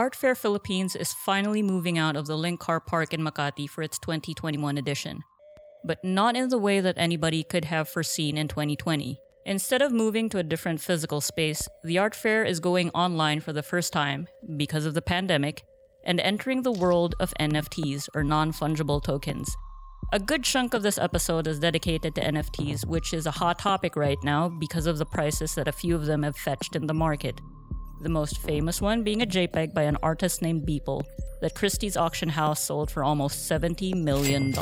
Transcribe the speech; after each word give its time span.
Art 0.00 0.16
Fair 0.16 0.34
Philippines 0.34 0.96
is 0.96 1.12
finally 1.12 1.62
moving 1.62 1.98
out 1.98 2.16
of 2.16 2.26
the 2.26 2.34
Link 2.34 2.58
Car 2.58 2.80
Park 2.80 3.12
in 3.12 3.20
Makati 3.20 3.68
for 3.68 3.82
its 3.82 3.98
2021 3.98 4.78
edition. 4.78 5.22
But 5.84 6.02
not 6.02 6.36
in 6.36 6.48
the 6.48 6.56
way 6.56 6.80
that 6.80 6.96
anybody 6.96 7.44
could 7.44 7.66
have 7.66 7.86
foreseen 7.86 8.38
in 8.38 8.48
2020. 8.48 9.20
Instead 9.44 9.82
of 9.82 9.92
moving 9.92 10.30
to 10.30 10.38
a 10.38 10.42
different 10.42 10.80
physical 10.80 11.20
space, 11.20 11.68
the 11.84 11.98
art 11.98 12.14
fair 12.14 12.44
is 12.44 12.60
going 12.60 12.88
online 12.94 13.40
for 13.40 13.52
the 13.52 13.62
first 13.62 13.92
time 13.92 14.26
because 14.56 14.86
of 14.86 14.94
the 14.94 15.02
pandemic 15.02 15.64
and 16.02 16.18
entering 16.18 16.62
the 16.62 16.72
world 16.72 17.14
of 17.20 17.34
NFTs 17.38 18.08
or 18.14 18.24
non 18.24 18.52
fungible 18.52 19.02
tokens. 19.02 19.54
A 20.14 20.18
good 20.18 20.44
chunk 20.44 20.72
of 20.72 20.82
this 20.82 20.96
episode 20.96 21.46
is 21.46 21.58
dedicated 21.58 22.14
to 22.14 22.22
NFTs, 22.22 22.86
which 22.86 23.12
is 23.12 23.26
a 23.26 23.32
hot 23.42 23.58
topic 23.58 23.96
right 23.96 24.18
now 24.24 24.48
because 24.48 24.86
of 24.86 24.96
the 24.96 25.04
prices 25.04 25.54
that 25.56 25.68
a 25.68 25.72
few 25.72 25.94
of 25.94 26.06
them 26.06 26.22
have 26.22 26.38
fetched 26.38 26.74
in 26.74 26.86
the 26.86 26.94
market. 26.94 27.38
The 28.00 28.08
most 28.08 28.38
famous 28.38 28.80
one 28.80 29.02
being 29.02 29.20
a 29.20 29.26
JPEG 29.26 29.74
by 29.74 29.82
an 29.82 29.98
artist 30.02 30.40
named 30.40 30.66
Beeple 30.66 31.04
that 31.42 31.54
Christie's 31.54 31.98
auction 31.98 32.30
house 32.30 32.64
sold 32.64 32.90
for 32.90 33.04
almost 33.04 33.50
$70 33.50 33.94
million. 33.94 34.54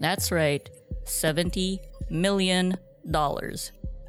That's 0.00 0.32
right, 0.32 0.68
$70 1.04 1.78
million. 2.10 2.76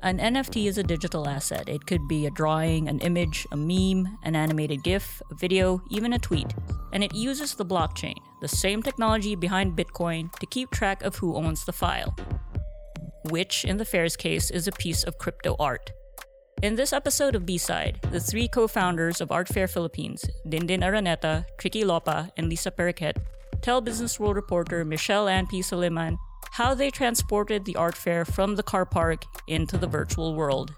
An 0.03 0.17
NFT 0.17 0.67
is 0.67 0.77
a 0.77 0.83
digital 0.83 1.29
asset. 1.29 1.69
It 1.69 1.85
could 1.85 2.07
be 2.09 2.25
a 2.25 2.31
drawing, 2.31 2.89
an 2.89 2.99
image, 2.99 3.47
a 3.51 3.55
meme, 3.55 4.17
an 4.23 4.35
animated 4.35 4.83
GIF, 4.83 5.21
a 5.31 5.35
video, 5.35 5.81
even 5.91 6.13
a 6.13 6.19
tweet. 6.19 6.53
And 6.91 7.03
it 7.03 7.15
uses 7.15 7.55
the 7.55 7.65
blockchain, 7.65 8.17
the 8.41 8.47
same 8.47 8.83
technology 8.83 9.35
behind 9.35 9.77
Bitcoin, 9.77 10.31
to 10.39 10.45
keep 10.47 10.71
track 10.71 11.03
of 11.03 11.15
who 11.15 11.35
owns 11.35 11.65
the 11.65 11.71
file. 11.71 12.15
Which, 13.29 13.63
in 13.63 13.77
the 13.77 13.85
fair's 13.85 14.17
case, 14.17 14.51
is 14.51 14.67
a 14.67 14.73
piece 14.73 15.03
of 15.03 15.17
crypto 15.17 15.55
art. 15.59 15.93
In 16.63 16.75
this 16.75 16.93
episode 16.93 17.35
of 17.35 17.45
B-Side, 17.45 17.99
the 18.11 18.21
three 18.21 18.47
co-founders 18.47 19.19
of 19.19 19.33
Art 19.33 19.49
Fair 19.49 19.67
Philippines, 19.67 20.23
Dindin 20.47 20.79
Araneta, 20.79 21.43
Tricky 21.57 21.83
Lopa, 21.83 22.31
and 22.37 22.47
Lisa 22.47 22.71
Periquet, 22.71 23.17
tell 23.61 23.81
Business 23.81 24.17
World 24.17 24.37
reporter 24.37 24.85
Michelle 24.85 25.27
Ann 25.27 25.45
P. 25.45 25.59
Soliman 25.59 26.15
how 26.51 26.73
they 26.73 26.89
transported 26.89 27.65
the 27.65 27.75
art 27.75 27.97
fair 27.97 28.23
from 28.23 28.55
the 28.55 28.63
car 28.63 28.85
park 28.85 29.25
into 29.49 29.77
the 29.77 29.87
virtual 29.87 30.35
world. 30.35 30.73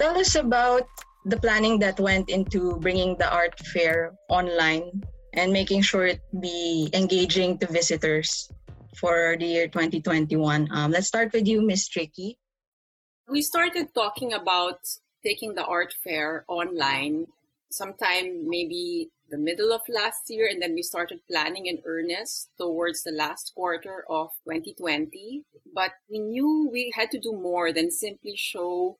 Tell 0.00 0.18
us 0.18 0.34
about 0.34 0.88
the 1.24 1.36
planning 1.36 1.78
that 1.78 2.00
went 2.00 2.28
into 2.28 2.74
bringing 2.80 3.16
the 3.18 3.30
art 3.30 3.56
fair 3.70 4.14
online 4.28 5.04
and 5.34 5.52
making 5.52 5.82
sure 5.82 6.06
it 6.06 6.20
be 6.40 6.90
engaging 6.92 7.56
to 7.58 7.70
visitors 7.70 8.50
for 8.96 9.36
the 9.38 9.46
year 9.46 9.68
2021. 9.68 10.66
Um, 10.72 10.90
let's 10.90 11.06
start 11.06 11.32
with 11.32 11.46
you, 11.46 11.62
Miss 11.62 11.86
Tricky. 11.86 12.36
We 13.28 13.42
started 13.42 13.92
talking 13.92 14.32
about 14.32 14.86
taking 15.24 15.54
the 15.54 15.64
art 15.64 15.92
fair 16.04 16.44
online 16.46 17.26
sometime 17.70 18.48
maybe 18.48 19.10
the 19.28 19.36
middle 19.36 19.72
of 19.72 19.80
last 19.88 20.30
year, 20.30 20.46
and 20.48 20.62
then 20.62 20.74
we 20.74 20.82
started 20.82 21.26
planning 21.26 21.66
in 21.66 21.82
earnest 21.84 22.50
towards 22.56 23.02
the 23.02 23.10
last 23.10 23.52
quarter 23.54 24.04
of 24.08 24.30
2020. 24.44 25.42
But 25.74 25.90
we 26.08 26.20
knew 26.20 26.68
we 26.70 26.92
had 26.94 27.10
to 27.10 27.18
do 27.18 27.32
more 27.32 27.72
than 27.72 27.90
simply 27.90 28.36
show 28.36 28.98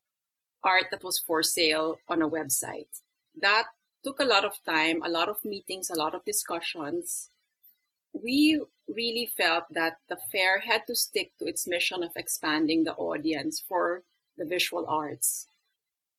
art 0.61 0.87
that 0.91 1.05
was 1.05 1.17
for 1.19 1.41
sale 1.41 1.95
on 2.09 2.21
a 2.21 2.29
website. 2.29 3.01
That 3.39 3.67
took 4.03 4.19
a 4.19 4.25
lot 4.25 4.43
of 4.43 4.61
time, 4.65 5.01
a 5.03 5.09
lot 5.09 5.29
of 5.29 5.37
meetings, 5.45 5.89
a 5.89 5.95
lot 5.95 6.13
of 6.13 6.25
discussions. 6.25 7.29
We 8.11 8.61
really 8.89 9.31
felt 9.37 9.65
that 9.71 9.97
the 10.09 10.17
fair 10.31 10.59
had 10.59 10.85
to 10.87 10.95
stick 10.95 11.31
to 11.39 11.45
its 11.45 11.65
mission 11.65 12.03
of 12.03 12.11
expanding 12.17 12.83
the 12.83 12.95
audience 12.95 13.63
for 13.65 14.03
the 14.37 14.45
visual 14.45 14.85
arts 14.87 15.47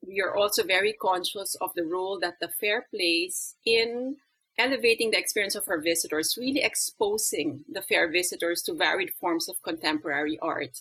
we 0.06 0.20
are 0.20 0.34
also 0.34 0.62
very 0.62 0.92
conscious 0.92 1.54
of 1.56 1.72
the 1.74 1.84
role 1.84 2.18
that 2.20 2.38
the 2.40 2.48
fair 2.48 2.86
plays 2.90 3.56
in 3.64 4.16
elevating 4.56 5.10
the 5.10 5.18
experience 5.18 5.54
of 5.54 5.68
our 5.68 5.80
visitors, 5.80 6.36
really 6.36 6.62
exposing 6.62 7.64
the 7.70 7.82
fair 7.82 8.10
visitors 8.10 8.62
to 8.62 8.74
varied 8.74 9.12
forms 9.20 9.48
of 9.48 9.62
contemporary 9.62 10.38
art. 10.40 10.80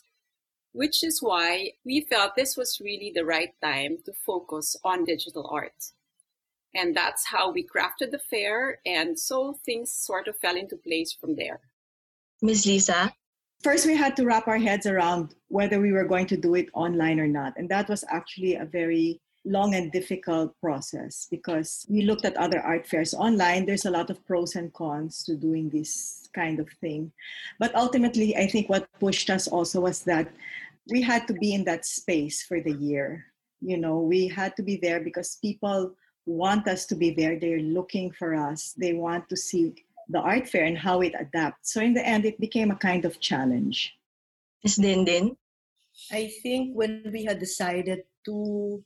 Which 0.73 1.03
is 1.03 1.21
why 1.21 1.71
we 1.85 2.01
felt 2.01 2.35
this 2.35 2.55
was 2.55 2.79
really 2.83 3.11
the 3.13 3.25
right 3.25 3.53
time 3.63 3.97
to 4.05 4.13
focus 4.13 4.75
on 4.83 5.05
digital 5.05 5.47
art. 5.51 5.91
And 6.75 6.95
that's 6.95 7.27
how 7.27 7.51
we 7.51 7.63
crafted 7.63 8.11
the 8.11 8.19
fair, 8.19 8.79
and 8.85 9.17
so 9.17 9.57
things 9.65 9.91
sort 9.91 10.27
of 10.27 10.37
fell 10.37 10.55
into 10.55 10.75
place 10.75 11.13
from 11.13 11.35
there. 11.35 11.61
Ms. 12.41 12.67
Lisa? 12.67 13.13
First 13.63 13.85
we 13.85 13.95
had 13.95 14.15
to 14.17 14.25
wrap 14.25 14.47
our 14.47 14.57
heads 14.57 14.85
around 14.85 15.35
whether 15.47 15.79
we 15.79 15.91
were 15.91 16.05
going 16.05 16.27
to 16.27 16.37
do 16.37 16.55
it 16.55 16.69
online 16.73 17.19
or 17.19 17.27
not. 17.27 17.53
And 17.57 17.69
that 17.69 17.89
was 17.89 18.03
actually 18.09 18.55
a 18.55 18.65
very 18.65 19.19
long 19.45 19.75
and 19.75 19.91
difficult 19.91 20.53
process 20.59 21.27
because 21.31 21.85
we 21.89 22.01
looked 22.01 22.25
at 22.25 22.35
other 22.37 22.59
art 22.59 22.85
fairs 22.85 23.13
online. 23.13 23.65
There's 23.65 23.85
a 23.85 23.91
lot 23.91 24.09
of 24.09 24.25
pros 24.25 24.55
and 24.55 24.73
cons 24.73 25.23
to 25.23 25.35
doing 25.35 25.69
this 25.69 26.27
kind 26.35 26.59
of 26.59 26.69
thing. 26.81 27.11
But 27.59 27.73
ultimately 27.73 28.35
i 28.35 28.45
think 28.47 28.69
what 28.69 28.87
pushed 28.99 29.29
us 29.29 29.47
also 29.47 29.81
was 29.81 30.03
that 30.03 30.27
we 30.89 31.01
had 31.01 31.27
to 31.27 31.33
be 31.33 31.53
in 31.53 31.63
that 31.65 31.85
space 31.85 32.43
for 32.43 32.61
the 32.61 32.73
year. 32.73 33.25
You 33.61 33.77
know 33.77 33.99
we 33.99 34.27
had 34.27 34.55
to 34.57 34.63
be 34.63 34.77
there 34.77 34.99
because 34.99 35.39
people 35.41 35.95
want 36.25 36.67
us 36.67 36.85
to 36.87 36.95
be 36.95 37.11
there. 37.11 37.39
They're 37.39 37.59
looking 37.59 38.11
for 38.11 38.35
us. 38.35 38.73
They 38.77 38.93
want 38.93 39.29
to 39.29 39.37
see 39.37 39.73
the 40.09 40.19
art 40.19 40.47
fair 40.47 40.65
and 40.65 40.77
how 40.77 41.01
it 41.01 41.13
adapts. 41.19 41.73
So 41.73 41.81
in 41.81 41.93
the 41.93 42.05
end, 42.05 42.25
it 42.25 42.39
became 42.39 42.71
a 42.71 42.75
kind 42.75 43.05
of 43.05 43.19
challenge. 43.19 43.95
Ms. 44.63 44.77
Dindin? 44.79 45.35
I 46.11 46.31
think 46.43 46.75
when 46.75 47.09
we 47.11 47.25
had 47.25 47.39
decided 47.39 48.03
to 48.25 48.83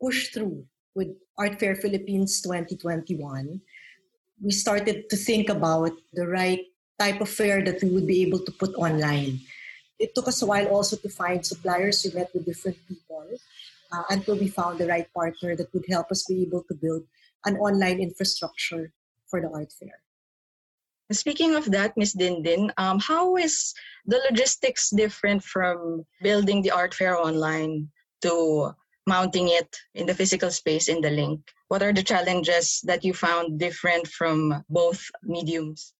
push 0.00 0.28
through 0.28 0.64
with 0.94 1.08
Art 1.36 1.58
Fair 1.58 1.74
Philippines 1.74 2.40
2021, 2.42 3.60
we 4.42 4.50
started 4.50 5.10
to 5.10 5.16
think 5.16 5.48
about 5.48 5.92
the 6.12 6.26
right 6.26 6.62
type 6.98 7.20
of 7.20 7.28
fair 7.28 7.62
that 7.62 7.82
we 7.82 7.90
would 7.90 8.06
be 8.06 8.22
able 8.22 8.38
to 8.40 8.52
put 8.52 8.74
online. 8.74 9.40
It 9.98 10.14
took 10.14 10.28
us 10.28 10.42
a 10.42 10.46
while 10.46 10.66
also 10.66 10.96
to 10.96 11.08
find 11.08 11.44
suppliers. 11.44 12.04
We 12.04 12.18
met 12.18 12.30
with 12.34 12.46
different 12.46 12.78
people 12.86 13.26
uh, 13.90 14.02
until 14.10 14.36
we 14.36 14.48
found 14.48 14.78
the 14.78 14.86
right 14.86 15.12
partner 15.12 15.56
that 15.56 15.72
would 15.74 15.86
help 15.88 16.10
us 16.10 16.24
be 16.24 16.42
able 16.42 16.62
to 16.64 16.74
build 16.74 17.02
an 17.44 17.56
online 17.56 17.98
infrastructure 17.98 18.92
for 19.26 19.40
the 19.40 19.50
art 19.50 19.72
fair. 19.72 20.02
Speaking 21.10 21.54
of 21.56 21.70
that, 21.72 21.96
Ms. 21.96 22.14
Dindin, 22.14 22.70
um, 22.76 22.98
how 23.00 23.36
is 23.36 23.72
the 24.04 24.20
logistics 24.28 24.90
different 24.90 25.42
from 25.42 26.04
building 26.20 26.60
the 26.60 26.70
art 26.70 26.92
fair 26.92 27.16
online 27.16 27.88
to 28.20 28.72
mounting 29.06 29.48
it 29.48 29.74
in 29.94 30.04
the 30.04 30.14
physical 30.14 30.50
space 30.50 30.88
in 30.88 31.00
the 31.00 31.10
link? 31.10 31.40
What 31.68 31.82
are 31.82 31.94
the 31.94 32.02
challenges 32.02 32.82
that 32.84 33.04
you 33.04 33.14
found 33.14 33.58
different 33.58 34.06
from 34.08 34.64
both 34.68 35.00
mediums? 35.22 35.94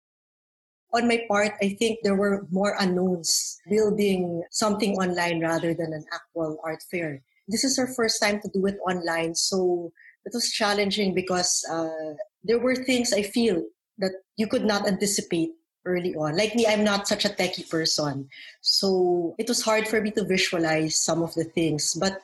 On 0.92 1.08
my 1.08 1.24
part, 1.28 1.52
I 1.62 1.76
think 1.78 2.00
there 2.02 2.16
were 2.16 2.46
more 2.50 2.76
unknowns 2.78 3.60
building 3.68 4.42
something 4.50 4.92
online 4.96 5.40
rather 5.40 5.72
than 5.72 5.92
an 5.94 6.04
actual 6.12 6.60
art 6.62 6.82
fair. 6.90 7.22
This 7.48 7.64
is 7.64 7.78
our 7.78 7.88
first 7.88 8.20
time 8.20 8.40
to 8.40 8.48
do 8.52 8.66
it 8.66 8.76
online, 8.86 9.34
so 9.34 9.90
it 10.26 10.32
was 10.34 10.52
challenging 10.52 11.14
because 11.14 11.64
uh, 11.70 12.12
there 12.44 12.58
were 12.58 12.76
things 12.76 13.12
I 13.14 13.22
feel 13.22 13.64
that 13.98 14.12
you 14.36 14.46
could 14.46 14.64
not 14.64 14.86
anticipate 14.86 15.50
early 15.84 16.14
on. 16.14 16.36
Like 16.36 16.54
me, 16.54 16.66
I'm 16.66 16.84
not 16.84 17.08
such 17.08 17.24
a 17.24 17.30
techie 17.30 17.68
person. 17.68 18.28
So 18.60 19.34
it 19.38 19.48
was 19.48 19.62
hard 19.62 19.88
for 19.88 20.00
me 20.00 20.10
to 20.12 20.24
visualize 20.24 20.96
some 20.96 21.22
of 21.22 21.34
the 21.34 21.44
things. 21.44 21.94
But 21.94 22.20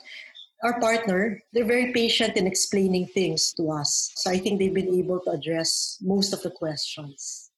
our 0.62 0.80
partner, 0.80 1.42
they're 1.52 1.64
very 1.64 1.92
patient 1.92 2.36
in 2.36 2.46
explaining 2.46 3.06
things 3.06 3.52
to 3.54 3.70
us. 3.70 4.12
So 4.16 4.30
I 4.30 4.38
think 4.38 4.58
they've 4.58 4.74
been 4.74 4.94
able 4.94 5.20
to 5.20 5.30
address 5.30 5.98
most 6.00 6.32
of 6.32 6.42
the 6.42 6.50
questions. 6.50 7.50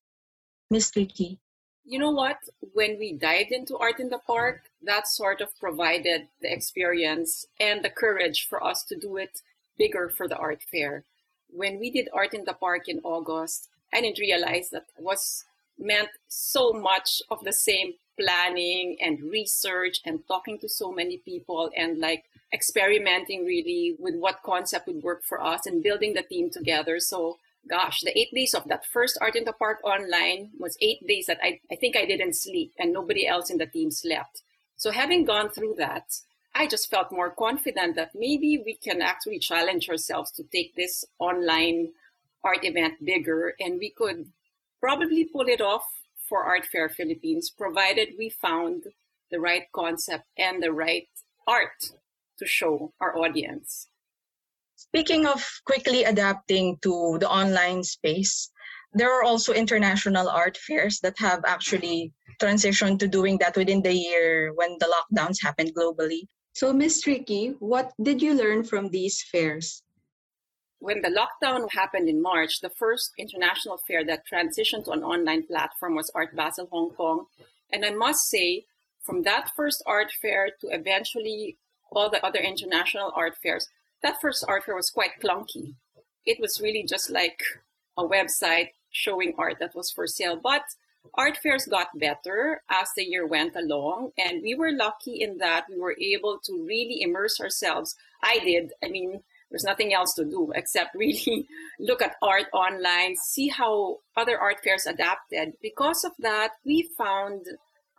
Miss 0.70 0.90
Tricky. 0.90 1.38
You 1.84 2.00
know 2.00 2.10
what? 2.10 2.38
When 2.74 2.98
we 2.98 3.12
dived 3.12 3.52
into 3.52 3.78
Art 3.78 4.00
in 4.00 4.08
the 4.08 4.18
Park, 4.18 4.62
that 4.82 5.06
sort 5.06 5.40
of 5.40 5.56
provided 5.60 6.26
the 6.42 6.52
experience 6.52 7.46
and 7.60 7.84
the 7.84 7.90
courage 7.90 8.48
for 8.48 8.62
us 8.64 8.82
to 8.84 8.96
do 8.96 9.16
it 9.16 9.40
bigger 9.78 10.08
for 10.08 10.26
the 10.26 10.36
art 10.36 10.62
fair. 10.62 11.04
When 11.48 11.78
we 11.78 11.92
did 11.92 12.08
Art 12.12 12.34
in 12.34 12.44
the 12.44 12.54
Park 12.54 12.88
in 12.88 12.98
August, 13.04 13.68
I 13.96 14.02
didn't 14.02 14.18
realize 14.18 14.68
that 14.70 14.86
was 14.98 15.44
meant 15.78 16.10
so 16.28 16.72
much 16.72 17.22
of 17.30 17.42
the 17.44 17.52
same 17.52 17.94
planning 18.20 18.96
and 19.00 19.22
research 19.22 20.00
and 20.04 20.20
talking 20.28 20.58
to 20.58 20.68
so 20.68 20.92
many 20.92 21.16
people 21.18 21.70
and 21.76 21.98
like 21.98 22.24
experimenting 22.52 23.44
really 23.44 23.96
with 23.98 24.14
what 24.16 24.42
concept 24.42 24.86
would 24.86 25.02
work 25.02 25.24
for 25.24 25.42
us 25.42 25.66
and 25.66 25.82
building 25.82 26.12
the 26.12 26.22
team 26.22 26.50
together. 26.50 27.00
So 27.00 27.38
gosh, 27.68 28.00
the 28.02 28.16
eight 28.18 28.32
days 28.34 28.54
of 28.54 28.68
that 28.68 28.84
first 28.86 29.18
Art 29.20 29.34
in 29.34 29.44
the 29.44 29.52
Park 29.52 29.78
online 29.82 30.50
was 30.58 30.76
eight 30.80 31.06
days 31.06 31.26
that 31.26 31.38
I, 31.42 31.60
I 31.70 31.76
think 31.76 31.96
I 31.96 32.04
didn't 32.04 32.36
sleep 32.36 32.72
and 32.78 32.92
nobody 32.92 33.26
else 33.26 33.50
in 33.50 33.58
the 33.58 33.66
team 33.66 33.90
slept. 33.90 34.42
So 34.76 34.90
having 34.90 35.24
gone 35.24 35.48
through 35.48 35.76
that, 35.78 36.04
I 36.54 36.66
just 36.66 36.90
felt 36.90 37.12
more 37.12 37.30
confident 37.30 37.96
that 37.96 38.12
maybe 38.14 38.62
we 38.64 38.74
can 38.74 39.02
actually 39.02 39.38
challenge 39.38 39.88
ourselves 39.88 40.30
to 40.32 40.44
take 40.44 40.74
this 40.74 41.04
online 41.18 41.92
art 42.46 42.62
event 42.62 42.94
bigger 43.04 43.54
and 43.58 43.78
we 43.82 43.90
could 43.90 44.30
probably 44.80 45.24
pull 45.24 45.48
it 45.50 45.60
off 45.60 45.82
for 46.28 46.44
Art 46.44 46.64
Fair 46.66 46.88
Philippines, 46.88 47.50
provided 47.50 48.14
we 48.18 48.30
found 48.30 48.84
the 49.30 49.40
right 49.40 49.66
concept 49.74 50.24
and 50.38 50.62
the 50.62 50.72
right 50.72 51.08
art 51.46 51.90
to 52.38 52.46
show 52.46 52.92
our 53.00 53.18
audience. 53.18 53.88
Speaking 54.76 55.26
of 55.26 55.42
quickly 55.64 56.04
adapting 56.04 56.78
to 56.82 57.18
the 57.18 57.30
online 57.30 57.82
space, 57.82 58.50
there 58.92 59.10
are 59.10 59.24
also 59.24 59.52
international 59.52 60.28
art 60.28 60.56
fairs 60.56 61.00
that 61.00 61.18
have 61.18 61.42
actually 61.46 62.12
transitioned 62.40 62.98
to 63.00 63.08
doing 63.08 63.38
that 63.38 63.56
within 63.56 63.82
the 63.82 63.92
year 63.92 64.52
when 64.54 64.76
the 64.78 64.86
lockdowns 64.86 65.42
happened 65.42 65.74
globally. 65.74 66.28
So, 66.54 66.72
Ms. 66.72 67.02
Tricky, 67.02 67.56
what 67.58 67.92
did 68.02 68.22
you 68.22 68.34
learn 68.34 68.64
from 68.64 68.88
these 68.88 69.22
fairs? 69.32 69.82
When 70.86 71.02
the 71.02 71.08
lockdown 71.08 71.68
happened 71.72 72.08
in 72.08 72.22
March, 72.22 72.60
the 72.60 72.70
first 72.70 73.10
international 73.18 73.76
fair 73.76 74.04
that 74.04 74.22
transitioned 74.32 74.84
to 74.84 74.92
an 74.92 75.02
online 75.02 75.42
platform 75.42 75.96
was 75.96 76.12
Art 76.14 76.36
Basel 76.36 76.68
Hong 76.70 76.90
Kong. 76.90 77.26
And 77.72 77.84
I 77.84 77.90
must 77.90 78.30
say, 78.30 78.66
from 79.02 79.24
that 79.24 79.50
first 79.56 79.82
art 79.84 80.12
fair 80.22 80.50
to 80.60 80.68
eventually 80.68 81.58
all 81.90 82.08
the 82.08 82.24
other 82.24 82.38
international 82.38 83.12
art 83.16 83.34
fairs, 83.42 83.68
that 84.04 84.20
first 84.20 84.44
art 84.46 84.62
fair 84.62 84.76
was 84.76 84.90
quite 84.90 85.20
clunky. 85.20 85.74
It 86.24 86.38
was 86.38 86.60
really 86.60 86.84
just 86.84 87.10
like 87.10 87.40
a 87.98 88.04
website 88.04 88.68
showing 88.92 89.34
art 89.36 89.56
that 89.58 89.74
was 89.74 89.90
for 89.90 90.06
sale. 90.06 90.38
But 90.40 90.62
art 91.14 91.36
fairs 91.38 91.66
got 91.66 91.98
better 91.98 92.62
as 92.70 92.90
the 92.96 93.02
year 93.02 93.26
went 93.26 93.56
along, 93.56 94.12
and 94.16 94.40
we 94.40 94.54
were 94.54 94.70
lucky 94.70 95.20
in 95.20 95.38
that 95.38 95.64
we 95.68 95.80
were 95.80 95.96
able 96.00 96.38
to 96.44 96.64
really 96.64 97.02
immerse 97.02 97.40
ourselves. 97.40 97.96
I 98.22 98.38
did. 98.38 98.70
I 98.84 98.88
mean, 98.88 99.24
there's 99.50 99.64
nothing 99.64 99.94
else 99.94 100.14
to 100.14 100.24
do 100.24 100.52
except 100.54 100.94
really 100.94 101.48
look 101.78 102.02
at 102.02 102.16
art 102.22 102.46
online, 102.52 103.16
see 103.16 103.48
how 103.48 103.98
other 104.16 104.38
art 104.38 104.58
fairs 104.62 104.86
adapted. 104.86 105.54
Because 105.62 106.04
of 106.04 106.12
that, 106.18 106.52
we 106.64 106.88
found 106.96 107.46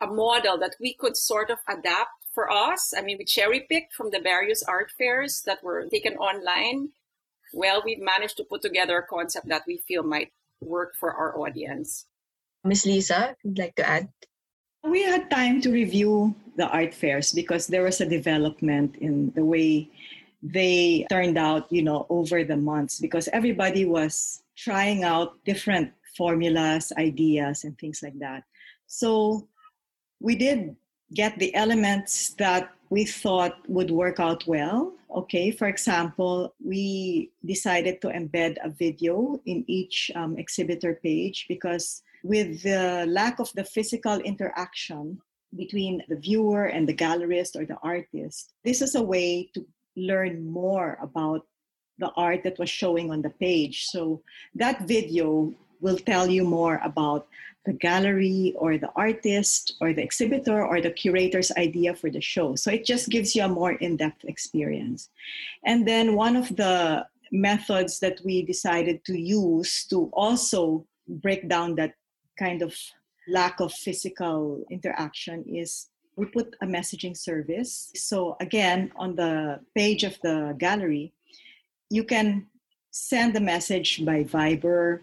a 0.02 0.08
model 0.08 0.58
that 0.60 0.76
we 0.80 0.94
could 0.94 1.18
sort 1.18 1.50
of 1.50 1.58
adapt 1.68 2.26
for 2.34 2.52
us. 2.52 2.94
I 2.96 3.02
mean, 3.02 3.18
we 3.18 3.26
cherry 3.26 3.62
picked 3.62 3.94
from 3.94 4.12
the 4.12 4.20
various 4.20 4.62
art 4.64 4.92
fairs 4.98 5.42
that 5.46 5.64
were 5.64 5.88
taken 5.90 6.16
online. 6.18 6.90
Well, 7.54 7.82
we've 7.84 8.02
managed 8.02 8.38
to 8.38 8.44
put 8.44 8.62
together 8.62 8.98
a 8.98 9.08
concept 9.08 9.48
that 9.48 9.64
we 9.66 9.78
feel 9.78 10.04
might 10.04 10.32
work 10.62 10.96
for 11.00 11.14
our 11.14 11.40
audience. 11.40 12.06
Miss 12.64 12.86
Lisa, 12.86 13.36
would 13.44 13.58
like 13.58 13.76
to 13.76 13.88
add? 13.88 14.10
We 14.84 15.02
had 15.04 15.30
time 15.30 15.62
to 15.62 15.72
review 15.72 16.36
the 16.56 16.68
art 16.68 16.94
fairs 16.94 17.32
because 17.32 17.68
there 17.68 17.84
was 17.84 18.02
a 18.02 18.06
development 18.06 18.96
in 18.98 19.32
the 19.32 19.44
way 19.44 19.90
they 20.52 21.06
turned 21.10 21.38
out, 21.38 21.72
you 21.72 21.82
know, 21.82 22.06
over 22.10 22.44
the 22.44 22.58
months 22.58 23.00
because 23.00 23.28
everybody 23.30 23.86
was 23.86 24.44
trying 24.56 25.04
out 25.04 25.44
different 25.46 25.92
formulas, 26.16 26.92
ideas, 26.98 27.64
and 27.64 27.78
things 27.78 28.02
like 28.02 28.18
that. 28.20 28.44
So 28.88 29.48
we 30.20 30.36
did 30.36 30.76
get 31.14 31.38
the 31.40 31.54
elements 31.56 32.34
that 32.36 32.74
we 32.90 33.06
thought 33.06 33.58
would 33.68 33.92
work 33.92 34.20
out 34.20 34.48
well. 34.48 34.94
Okay, 35.16 35.52
for 35.52 35.68
example, 35.68 36.54
we 36.64 37.32
decided 37.46 38.02
to 38.02 38.08
embed 38.08 38.58
a 38.64 38.70
video 38.70 39.40
in 39.46 39.64
each 39.68 40.12
um, 40.16 40.38
exhibitor 40.38 41.00
page 41.02 41.46
because 41.48 42.04
with 42.24 42.62
the 42.64 43.06
lack 43.08 43.40
of 43.40 43.52
the 43.54 43.64
physical 43.64 44.20
interaction 44.20 45.20
between 45.56 46.04
the 46.10 46.18
viewer 46.18 46.66
and 46.66 46.88
the 46.88 46.94
gallerist 46.94 47.56
or 47.56 47.66
the 47.66 47.78
artist, 47.84 48.54
this 48.66 48.82
is 48.82 48.96
a 48.96 49.02
way 49.02 49.50
to 49.54 49.66
learn 49.98 50.46
more 50.46 50.98
about 51.02 51.46
the 51.98 52.12
art 52.16 52.44
that 52.44 52.60
was 52.60 52.70
showing 52.70 53.12
on 53.12 53.22
the 53.22 53.32
page. 53.32 53.86
So 53.86 54.22
that 54.56 54.88
video 54.88 55.54
will 55.82 55.98
tell 55.98 56.28
you 56.30 56.44
more 56.44 56.80
about 56.84 57.28
the 57.66 57.74
gallery 57.74 58.54
or 58.58 58.78
the 58.78 58.90
artist 58.96 59.76
or 59.82 59.94
the 59.94 60.02
exhibitor 60.02 60.66
or 60.66 60.80
the 60.80 60.92
curator's 60.92 61.52
idea 61.58 61.94
for 61.94 62.10
the 62.10 62.22
show. 62.22 62.56
So 62.56 62.72
it 62.72 62.86
just 62.86 63.10
gives 63.10 63.36
you 63.36 63.44
a 63.44 63.50
more 63.50 63.74
in 63.74 63.98
depth 63.98 64.24
experience. 64.24 65.10
And 65.66 65.86
then 65.88 66.16
one 66.16 66.36
of 66.36 66.56
the 66.56 67.06
methods 67.32 68.00
that 68.00 68.22
we 68.24 68.42
decided 68.44 69.04
to 69.06 69.20
use 69.20 69.86
to 69.90 70.10
also 70.14 70.86
break 71.08 71.50
down 71.50 71.76
that 71.76 71.94
kind 72.40 72.62
of 72.62 72.74
lack 73.28 73.60
of 73.60 73.74
physical 73.74 74.64
interaction 74.72 75.44
is 75.44 75.90
we 76.18 76.25
put 76.25 76.56
a 76.62 76.66
messaging 76.66 77.16
service. 77.16 77.92
So 77.96 78.36
again, 78.42 78.92
on 78.98 79.16
the 79.16 79.62
page 79.75 80.04
of 80.04 80.19
the 80.22 80.56
gallery, 80.58 81.14
you 81.90 82.04
can 82.04 82.48
send 82.92 83.38
a 83.38 83.40
message 83.40 84.04
by 84.04 84.24
Viber 84.24 85.02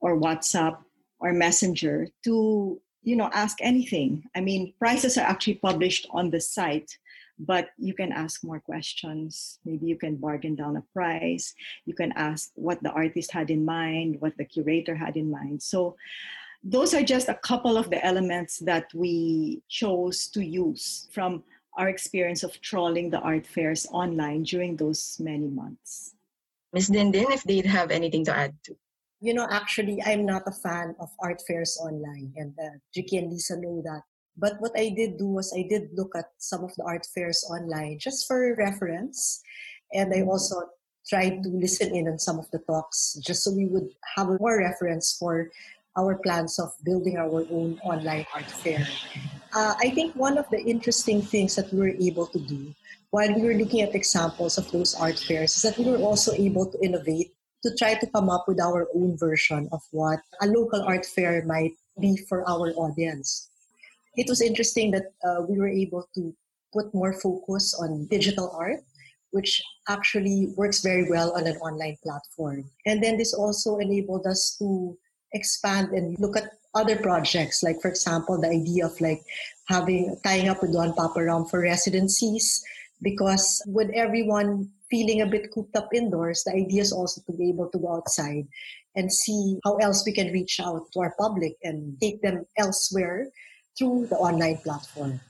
or 0.00 0.20
WhatsApp 0.20 0.76
or 1.20 1.32
messenger 1.32 2.08
to 2.24 2.80
you 3.02 3.16
know 3.16 3.30
ask 3.32 3.58
anything. 3.62 4.24
I 4.34 4.40
mean 4.40 4.74
prices 4.78 5.16
are 5.16 5.24
actually 5.24 5.54
published 5.54 6.06
on 6.10 6.30
the 6.30 6.40
site 6.40 6.98
but 7.38 7.68
you 7.76 7.92
can 7.92 8.12
ask 8.12 8.42
more 8.42 8.60
questions. 8.60 9.58
Maybe 9.64 9.86
you 9.86 9.96
can 9.96 10.16
bargain 10.16 10.54
down 10.54 10.78
a 10.78 10.84
price. 10.94 11.52
You 11.84 11.92
can 11.92 12.12
ask 12.12 12.50
what 12.54 12.82
the 12.82 12.90
artist 12.90 13.30
had 13.30 13.50
in 13.50 13.64
mind 13.64 14.20
what 14.20 14.36
the 14.38 14.44
curator 14.44 14.96
had 14.96 15.16
in 15.16 15.30
mind. 15.30 15.62
So 15.62 15.96
those 16.62 16.94
are 16.94 17.02
just 17.02 17.28
a 17.28 17.40
couple 17.42 17.76
of 17.76 17.90
the 17.90 18.04
elements 18.04 18.58
that 18.58 18.86
we 18.94 19.62
chose 19.68 20.28
to 20.28 20.44
use 20.44 21.08
from 21.12 21.42
our 21.78 21.88
experience 21.88 22.42
of 22.42 22.58
trawling 22.60 23.10
the 23.10 23.20
art 23.20 23.46
fairs 23.46 23.86
online 23.92 24.42
during 24.42 24.76
those 24.76 25.16
many 25.20 25.48
months 25.48 26.14
ms 26.72 26.90
dindin 26.90 27.30
if 27.30 27.42
they'd 27.44 27.66
have 27.66 27.90
anything 27.90 28.24
to 28.24 28.36
add 28.36 28.54
to 28.62 28.76
you 29.20 29.32
know, 29.32 29.46
actually, 29.50 30.02
I'm 30.04 30.26
not 30.26 30.42
a 30.46 30.52
fan 30.52 30.94
of 31.00 31.08
art 31.20 31.40
fairs 31.48 31.78
online, 31.80 32.32
and 32.36 32.54
uh, 32.60 32.76
Tricky 32.92 33.16
and 33.16 33.32
Lisa 33.32 33.56
know 33.58 33.82
that. 33.84 34.02
But 34.36 34.60
what 34.60 34.72
I 34.76 34.90
did 34.90 35.16
do 35.16 35.28
was 35.28 35.52
I 35.56 35.64
did 35.68 35.88
look 35.94 36.12
at 36.14 36.26
some 36.38 36.62
of 36.62 36.74
the 36.76 36.84
art 36.84 37.06
fairs 37.14 37.44
online 37.50 37.98
just 37.98 38.26
for 38.26 38.54
reference, 38.54 39.40
and 39.94 40.12
I 40.12 40.22
also 40.22 40.68
tried 41.08 41.42
to 41.44 41.48
listen 41.48 41.94
in 41.94 42.08
on 42.08 42.18
some 42.18 42.38
of 42.38 42.50
the 42.50 42.58
talks 42.58 43.16
just 43.24 43.44
so 43.44 43.52
we 43.52 43.66
would 43.66 43.88
have 44.16 44.28
more 44.40 44.58
reference 44.58 45.16
for 45.16 45.50
our 45.96 46.16
plans 46.16 46.58
of 46.58 46.72
building 46.84 47.16
our 47.16 47.46
own 47.50 47.80
online 47.82 48.26
art 48.34 48.50
fair. 48.50 48.86
Uh, 49.54 49.74
I 49.78 49.90
think 49.90 50.14
one 50.14 50.36
of 50.38 50.48
the 50.50 50.60
interesting 50.60 51.22
things 51.22 51.56
that 51.56 51.72
we 51.72 51.80
were 51.80 51.96
able 51.98 52.26
to 52.26 52.38
do 52.38 52.74
while 53.10 53.32
we 53.32 53.42
were 53.42 53.54
looking 53.54 53.80
at 53.80 53.94
examples 53.94 54.58
of 54.58 54.70
those 54.72 54.94
art 54.94 55.18
fairs 55.18 55.56
is 55.56 55.62
that 55.62 55.78
we 55.78 55.90
were 55.90 56.04
also 56.04 56.32
able 56.32 56.66
to 56.66 56.78
innovate 56.84 57.32
to 57.62 57.74
try 57.74 57.94
to 57.94 58.06
come 58.08 58.28
up 58.28 58.44
with 58.46 58.60
our 58.60 58.88
own 58.94 59.16
version 59.16 59.68
of 59.72 59.80
what 59.90 60.20
a 60.42 60.46
local 60.46 60.82
art 60.82 61.06
fair 61.06 61.44
might 61.46 61.72
be 62.00 62.16
for 62.28 62.46
our 62.48 62.70
audience. 62.76 63.48
It 64.16 64.28
was 64.28 64.40
interesting 64.40 64.90
that 64.92 65.12
uh, 65.24 65.42
we 65.48 65.58
were 65.58 65.68
able 65.68 66.08
to 66.14 66.34
put 66.72 66.92
more 66.92 67.12
focus 67.14 67.74
on 67.80 68.06
digital 68.06 68.50
art, 68.52 68.80
which 69.30 69.62
actually 69.88 70.52
works 70.56 70.80
very 70.80 71.08
well 71.08 71.32
on 71.32 71.46
an 71.46 71.56
online 71.58 71.96
platform. 72.02 72.68
And 72.84 73.02
then 73.02 73.16
this 73.16 73.32
also 73.32 73.78
enabled 73.78 74.26
us 74.26 74.56
to 74.58 74.96
expand 75.32 75.90
and 75.90 76.18
look 76.18 76.36
at 76.36 76.50
other 76.74 76.96
projects, 76.96 77.62
like 77.62 77.80
for 77.80 77.88
example, 77.88 78.40
the 78.40 78.48
idea 78.48 78.86
of 78.86 79.00
like 79.00 79.22
having 79.68 80.16
tying 80.22 80.48
up 80.48 80.62
with 80.62 80.72
Don 80.72 80.92
Papa 80.92 81.22
Rum 81.24 81.46
for 81.46 81.60
residencies, 81.60 82.62
because 83.02 83.62
with 83.66 83.90
everyone 83.94 84.70
feeling 84.90 85.22
a 85.22 85.26
bit 85.26 85.52
cooped 85.52 85.74
up 85.76 85.88
indoors, 85.94 86.44
the 86.44 86.52
idea 86.52 86.82
is 86.82 86.92
also 86.92 87.20
to 87.26 87.36
be 87.36 87.48
able 87.48 87.68
to 87.70 87.78
go 87.78 87.96
outside 87.96 88.46
and 88.94 89.12
see 89.12 89.58
how 89.64 89.76
else 89.76 90.04
we 90.06 90.12
can 90.12 90.32
reach 90.32 90.60
out 90.60 90.82
to 90.92 91.00
our 91.00 91.14
public 91.18 91.56
and 91.62 91.98
take 92.00 92.22
them 92.22 92.44
elsewhere 92.56 93.28
through 93.76 94.06
the 94.08 94.16
online 94.16 94.56
platform. 94.58 95.20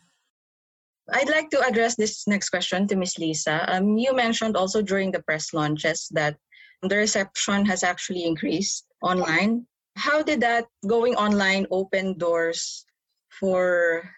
I'd 1.12 1.28
like 1.28 1.50
to 1.50 1.62
address 1.62 1.94
this 1.94 2.26
next 2.26 2.50
question 2.50 2.88
to 2.88 2.96
Ms. 2.96 3.18
Lisa. 3.18 3.64
Um, 3.72 3.96
you 3.96 4.14
mentioned 4.14 4.56
also 4.56 4.82
during 4.82 5.12
the 5.12 5.22
press 5.22 5.54
launches 5.54 6.08
that 6.12 6.36
the 6.82 6.96
reception 6.96 7.64
has 7.66 7.82
actually 7.84 8.24
increased 8.24 8.86
online. 9.02 9.66
How 9.96 10.22
did 10.22 10.40
that 10.40 10.66
going 10.86 11.14
online 11.16 11.66
open 11.70 12.18
doors 12.18 12.84
for 13.28 14.08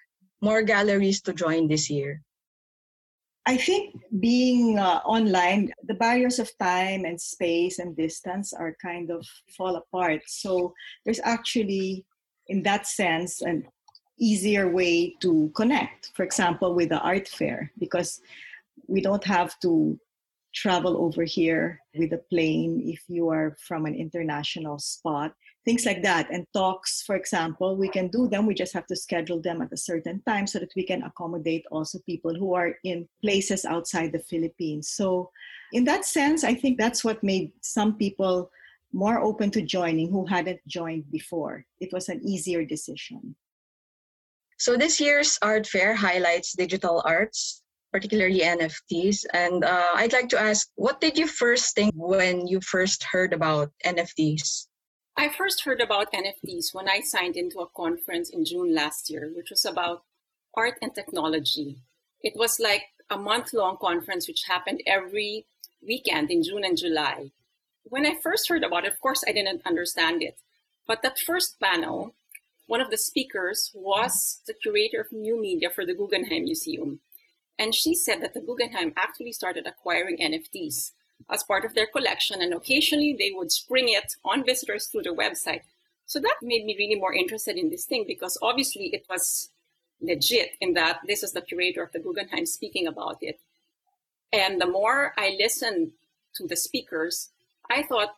more 0.42 0.62
galleries 0.62 1.23
to 1.23 1.32
join 1.32 1.68
this 1.68 1.88
year? 1.88 2.23
I 3.47 3.56
think 3.56 3.97
being 4.20 4.78
uh, 4.78 5.00
online, 5.06 5.73
the 5.85 5.94
barriers 5.94 6.38
of 6.38 6.50
time 6.58 7.06
and 7.06 7.18
space 7.18 7.78
and 7.78 7.97
distance 7.97 8.52
are 8.52 8.76
kind 8.82 9.11
of 9.11 9.26
fall 9.56 9.76
apart. 9.76 10.20
So 10.26 10.75
there's 11.04 11.20
actually, 11.25 12.04
in 12.49 12.62
that 12.64 12.87
sense, 12.87 13.40
an 13.40 13.64
easier 14.18 14.68
way 14.68 15.14
to 15.20 15.50
connect, 15.54 16.11
for 16.14 16.25
example, 16.25 16.75
with 16.75 16.90
the 16.90 17.00
art 17.00 17.26
fair, 17.28 17.73
because 17.78 18.20
we 18.87 19.00
don't 19.00 19.25
have 19.25 19.58
to 19.61 19.99
travel 20.54 20.99
over 20.99 21.25
here 21.25 21.80
with 21.94 22.12
a 22.12 22.23
plane 22.30 22.82
if 22.85 23.00
you 23.08 23.28
are 23.28 23.56
from 23.66 23.87
an 23.87 23.94
international 23.94 24.78
spot 24.78 25.32
things 25.64 25.84
like 25.84 26.02
that. 26.02 26.30
And 26.30 26.46
talks, 26.54 27.02
for 27.02 27.16
example, 27.16 27.76
we 27.76 27.88
can 27.88 28.08
do 28.08 28.28
them. 28.28 28.46
We 28.46 28.54
just 28.54 28.72
have 28.72 28.86
to 28.86 28.96
schedule 28.96 29.40
them 29.40 29.60
at 29.62 29.72
a 29.72 29.76
certain 29.76 30.22
time 30.26 30.46
so 30.46 30.58
that 30.58 30.72
we 30.76 30.84
can 30.84 31.02
accommodate 31.02 31.64
also 31.70 31.98
people 32.06 32.34
who 32.34 32.54
are 32.54 32.74
in 32.84 33.08
places 33.20 33.64
outside 33.64 34.12
the 34.12 34.18
Philippines. 34.18 34.90
So, 34.90 35.30
in 35.72 35.84
that 35.84 36.04
sense, 36.04 36.44
I 36.44 36.54
think 36.54 36.78
that's 36.78 37.04
what 37.04 37.22
made 37.22 37.52
some 37.60 37.96
people 37.96 38.50
more 38.92 39.20
open 39.20 39.50
to 39.50 39.62
joining 39.62 40.10
who 40.10 40.24
hadn't 40.24 40.60
joined 40.66 41.10
before. 41.10 41.66
It 41.80 41.92
was 41.92 42.08
an 42.08 42.22
easier 42.24 42.64
decision. 42.64 43.36
So, 44.58 44.76
this 44.76 45.00
year's 45.00 45.38
art 45.42 45.66
fair 45.66 45.94
highlights 45.94 46.54
digital 46.54 47.02
arts, 47.04 47.62
particularly 47.92 48.40
NFTs. 48.40 49.26
And 49.34 49.64
uh, 49.64 49.92
I'd 49.94 50.12
like 50.12 50.28
to 50.30 50.40
ask, 50.40 50.68
what 50.76 51.00
did 51.00 51.18
you 51.18 51.26
first 51.26 51.74
think 51.74 51.92
when 51.94 52.46
you 52.46 52.60
first 52.60 53.04
heard 53.04 53.32
about 53.32 53.70
NFTs? 53.84 54.68
I 55.18 55.28
first 55.28 55.64
heard 55.64 55.80
about 55.80 56.12
NFTs 56.12 56.72
when 56.72 56.88
I 56.88 57.00
signed 57.00 57.37
into 57.37 57.58
a 57.58 57.66
conference 57.66 58.30
in 58.30 58.44
June 58.44 58.72
last 58.72 59.10
year, 59.10 59.28
which 59.34 59.50
was 59.50 59.64
about 59.64 60.04
art 60.54 60.75
and 60.80 60.94
technology. 60.94 61.78
It 62.22 62.34
was 62.37 62.60
like 62.60 62.84
a 63.10 63.18
month 63.18 63.52
long 63.52 63.78
conference, 63.78 64.28
which 64.28 64.44
happened 64.46 64.80
every 64.87 65.46
weekend 65.84 66.30
in 66.30 66.44
June 66.44 66.64
and 66.64 66.78
July. 66.78 67.32
When 67.82 68.06
I 68.06 68.14
first 68.22 68.48
heard 68.48 68.62
about 68.62 68.84
it, 68.84 68.92
of 68.92 69.00
course, 69.00 69.25
I 69.26 69.32
didn't 69.32 69.66
understand 69.66 70.22
it. 70.22 70.38
But 70.87 71.02
that 71.02 71.18
first 71.18 71.58
panel, 71.58 72.14
one 72.68 72.80
of 72.80 72.92
the 72.92 72.96
speakers 72.96 73.72
was 73.75 74.40
the 74.46 74.54
curator 74.54 75.00
of 75.00 75.10
new 75.10 75.40
media 75.40 75.68
for 75.68 75.84
the 75.84 75.94
Guggenheim 75.94 76.44
Museum. 76.44 77.00
And 77.58 77.75
she 77.75 77.92
said 77.92 78.22
that 78.22 78.34
the 78.34 78.40
Guggenheim 78.40 78.92
actually 78.96 79.32
started 79.32 79.66
acquiring 79.66 80.18
NFTs 80.18 80.92
as 81.30 81.42
part 81.44 81.64
of 81.64 81.75
their 81.75 81.87
collection, 81.87 82.40
and 82.40 82.54
occasionally 82.54 83.14
they 83.18 83.32
would 83.34 83.52
spring 83.52 83.88
it 83.88 84.16
on 84.25 84.44
visitors 84.44 84.87
through 84.87 85.02
the 85.02 85.10
website. 85.10 85.62
So 86.06 86.18
that 86.20 86.37
made 86.42 86.64
me 86.64 86.76
really 86.78 86.98
more 86.98 87.12
interested 87.12 87.56
in 87.56 87.70
this 87.70 87.84
thing 87.84 88.04
because 88.06 88.38
obviously 88.40 88.87
it 88.94 89.04
was 89.10 89.50
legit 90.00 90.52
in 90.60 90.75
that 90.75 91.00
this 91.06 91.22
is 91.22 91.32
the 91.32 91.42
curator 91.42 91.82
of 91.82 91.92
the 91.92 91.98
Guggenheim 91.98 92.46
speaking 92.46 92.87
about 92.87 93.18
it. 93.20 93.40
And 94.32 94.60
the 94.60 94.66
more 94.66 95.12
I 95.18 95.37
listened 95.38 95.92
to 96.37 96.46
the 96.46 96.56
speakers, 96.56 97.30
I 97.70 97.82
thought 97.82 98.16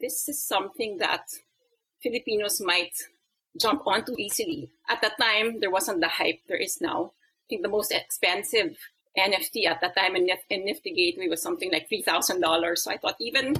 this 0.00 0.28
is 0.28 0.42
something 0.42 0.98
that 0.98 1.26
Filipinos 2.02 2.60
might 2.60 2.94
jump 3.58 3.86
onto 3.86 4.14
easily. 4.16 4.70
At 4.88 5.02
that 5.02 5.18
time, 5.20 5.60
there 5.60 5.70
wasn't 5.70 6.00
the 6.00 6.08
hype 6.08 6.40
there 6.46 6.56
is 6.56 6.80
now. 6.80 7.12
I 7.12 7.44
think 7.50 7.62
the 7.62 7.68
most 7.68 7.92
expensive 7.92 8.78
NFT 9.18 9.66
at 9.66 9.80
that 9.80 9.96
time 9.96 10.16
in, 10.16 10.28
in 10.48 10.64
Nifty 10.64 10.92
Gateway 10.92 11.28
was 11.28 11.42
something 11.42 11.70
like 11.72 11.88
$3,000. 11.90 12.78
So 12.78 12.90
I 12.90 12.96
thought 12.96 13.16
even 13.20 13.56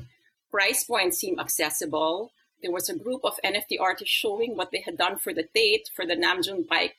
price 0.50 0.85
points 0.85 1.19
seem 1.19 1.38
accessible. 1.38 2.33
There 2.62 2.73
was 2.73 2.88
a 2.88 2.97
group 2.97 3.23
of 3.25 3.38
NFT 3.45 3.80
artists 3.80 4.14
showing 4.14 4.57
what 4.57 4.71
they 4.71 4.83
had 4.83 4.97
done 4.97 5.16
for 5.16 5.33
the 5.33 5.49
Tate, 5.54 5.90
for 5.95 6.07
the 6.07 6.16
Nam 6.16 6.42
June 6.42 6.64
Paik 6.71 6.92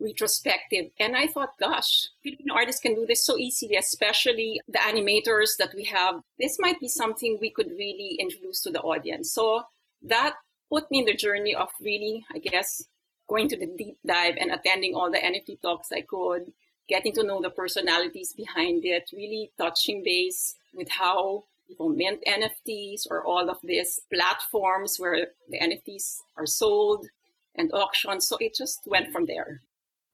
retrospective. 0.00 0.90
And 0.98 1.16
I 1.16 1.26
thought, 1.26 1.58
gosh, 1.58 2.08
Filipino 2.22 2.54
artists 2.54 2.80
can 2.80 2.94
do 2.94 3.06
this 3.06 3.24
so 3.24 3.36
easily, 3.36 3.76
especially 3.76 4.60
the 4.68 4.78
animators 4.78 5.56
that 5.58 5.74
we 5.74 5.84
have. 5.84 6.20
This 6.38 6.58
might 6.60 6.78
be 6.80 6.88
something 6.88 7.38
we 7.40 7.50
could 7.50 7.70
really 7.70 8.16
introduce 8.20 8.62
to 8.62 8.70
the 8.70 8.80
audience. 8.80 9.32
So 9.32 9.62
that 10.02 10.34
put 10.70 10.90
me 10.90 11.00
in 11.00 11.04
the 11.06 11.14
journey 11.14 11.54
of 11.54 11.68
really, 11.80 12.24
I 12.32 12.38
guess, 12.38 12.84
going 13.28 13.48
to 13.48 13.56
the 13.56 13.66
deep 13.66 13.98
dive 14.06 14.36
and 14.38 14.50
attending 14.50 14.94
all 14.94 15.10
the 15.10 15.18
NFT 15.18 15.60
talks 15.60 15.90
I 15.92 16.02
could, 16.02 16.52
getting 16.88 17.12
to 17.12 17.22
know 17.22 17.40
the 17.40 17.50
personalities 17.50 18.32
behind 18.32 18.84
it, 18.84 19.10
really 19.12 19.50
touching 19.58 20.02
base 20.02 20.56
with 20.74 20.88
how 20.88 21.44
people 21.66 21.88
mint 21.90 22.22
NFTs 22.26 23.06
or 23.10 23.24
all 23.24 23.50
of 23.50 23.58
these 23.62 24.00
platforms 24.12 24.96
where 24.98 25.28
the 25.50 25.58
NFTs 25.58 26.18
are 26.36 26.46
sold 26.46 27.06
and 27.54 27.70
auctioned. 27.72 28.22
So 28.22 28.36
it 28.40 28.54
just 28.54 28.80
went 28.86 29.12
from 29.12 29.26
there. 29.26 29.60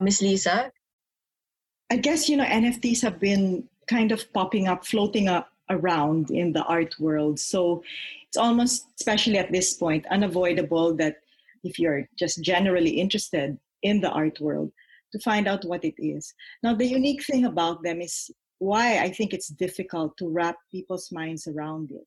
Miss 0.01 0.21
Lisa? 0.21 0.73
I 1.91 1.97
guess, 1.97 2.29
you 2.29 2.37
know, 2.37 2.45
NFTs 2.45 3.03
have 3.03 3.21
been 3.21 3.69
kind 3.87 4.11
of 4.11 4.33
popping 4.33 4.67
up, 4.67 4.85
floating 4.85 5.29
up 5.29 5.51
around 5.71 6.31
in 6.31 6.53
the 6.53 6.65
art 6.65 6.95
world. 6.99 7.39
So 7.39 7.85
it's 8.27 8.37
almost, 8.37 8.87
especially 8.99 9.39
at 9.39 9.53
this 9.53 9.75
point, 9.75 10.07
unavoidable 10.11 10.95
that 10.97 11.19
if 11.63 11.79
you're 11.79 12.09
just 12.19 12.43
generally 12.43 12.91
interested 12.91 13.59
in 13.83 14.01
the 14.01 14.11
art 14.11 14.41
world, 14.41 14.73
to 15.15 15.21
find 15.21 15.47
out 15.47 15.65
what 15.65 15.85
it 15.85 15.95
is. 15.97 16.35
Now, 16.65 16.75
the 16.75 16.87
unique 16.87 17.25
thing 17.25 17.45
about 17.45 17.85
them 17.85 18.01
is 18.01 18.31
why 18.59 18.99
I 18.99 19.11
think 19.11 19.33
it's 19.33 19.49
difficult 19.49 20.17
to 20.19 20.29
wrap 20.29 20.57
people's 20.73 21.11
minds 21.13 21.47
around 21.47 21.93
it. 21.93 22.07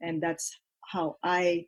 And 0.00 0.20
that's 0.20 0.50
how 0.92 1.16
I 1.22 1.66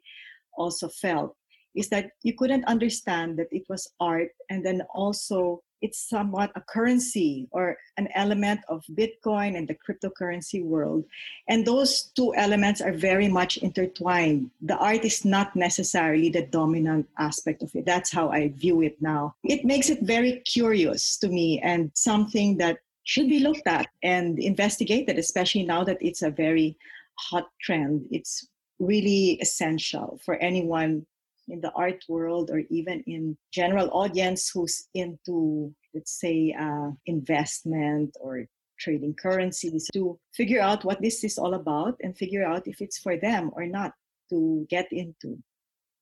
also 0.58 0.88
felt 0.88 1.36
is 1.76 1.88
that 1.90 2.10
you 2.24 2.34
couldn't 2.36 2.64
understand 2.64 3.38
that 3.38 3.46
it 3.52 3.62
was 3.68 3.88
art 4.00 4.30
and 4.50 4.66
then 4.66 4.82
also 4.92 5.62
it's 5.82 6.08
somewhat 6.08 6.50
a 6.54 6.60
currency 6.60 7.48
or 7.50 7.76
an 7.96 8.08
element 8.14 8.60
of 8.68 8.84
Bitcoin 8.92 9.56
and 9.56 9.68
the 9.68 9.76
cryptocurrency 9.76 10.64
world. 10.64 11.04
And 11.48 11.66
those 11.66 12.10
two 12.14 12.34
elements 12.34 12.80
are 12.80 12.92
very 12.92 13.28
much 13.28 13.56
intertwined. 13.58 14.50
The 14.60 14.76
art 14.76 15.04
is 15.04 15.24
not 15.24 15.56
necessarily 15.56 16.30
the 16.30 16.46
dominant 16.46 17.08
aspect 17.18 17.62
of 17.62 17.74
it. 17.74 17.86
That's 17.86 18.12
how 18.12 18.30
I 18.30 18.48
view 18.48 18.82
it 18.82 19.00
now. 19.00 19.34
It 19.44 19.64
makes 19.64 19.90
it 19.90 20.02
very 20.02 20.40
curious 20.40 21.16
to 21.18 21.28
me 21.28 21.60
and 21.60 21.90
something 21.94 22.58
that 22.58 22.78
should 23.04 23.28
be 23.28 23.40
looked 23.40 23.66
at 23.66 23.88
and 24.02 24.38
investigated, 24.38 25.18
especially 25.18 25.64
now 25.64 25.84
that 25.84 25.98
it's 26.00 26.22
a 26.22 26.30
very 26.30 26.76
hot 27.18 27.48
trend. 27.60 28.06
It's 28.10 28.46
really 28.78 29.38
essential 29.40 30.20
for 30.24 30.36
anyone 30.36 31.06
in 31.50 31.60
the 31.60 31.72
art 31.72 32.04
world 32.08 32.50
or 32.50 32.62
even 32.70 33.02
in 33.06 33.36
general 33.52 33.90
audience 33.92 34.50
who's 34.50 34.88
into 34.94 35.74
let's 35.94 36.18
say 36.20 36.54
uh, 36.58 36.90
investment 37.06 38.16
or 38.20 38.46
trading 38.78 39.14
currencies 39.14 39.88
to 39.92 40.18
figure 40.32 40.60
out 40.60 40.84
what 40.84 41.02
this 41.02 41.22
is 41.22 41.36
all 41.36 41.54
about 41.54 41.96
and 42.00 42.16
figure 42.16 42.46
out 42.46 42.66
if 42.66 42.80
it's 42.80 42.98
for 42.98 43.16
them 43.16 43.50
or 43.52 43.66
not 43.66 43.92
to 44.30 44.66
get 44.70 44.88
into. 44.90 45.36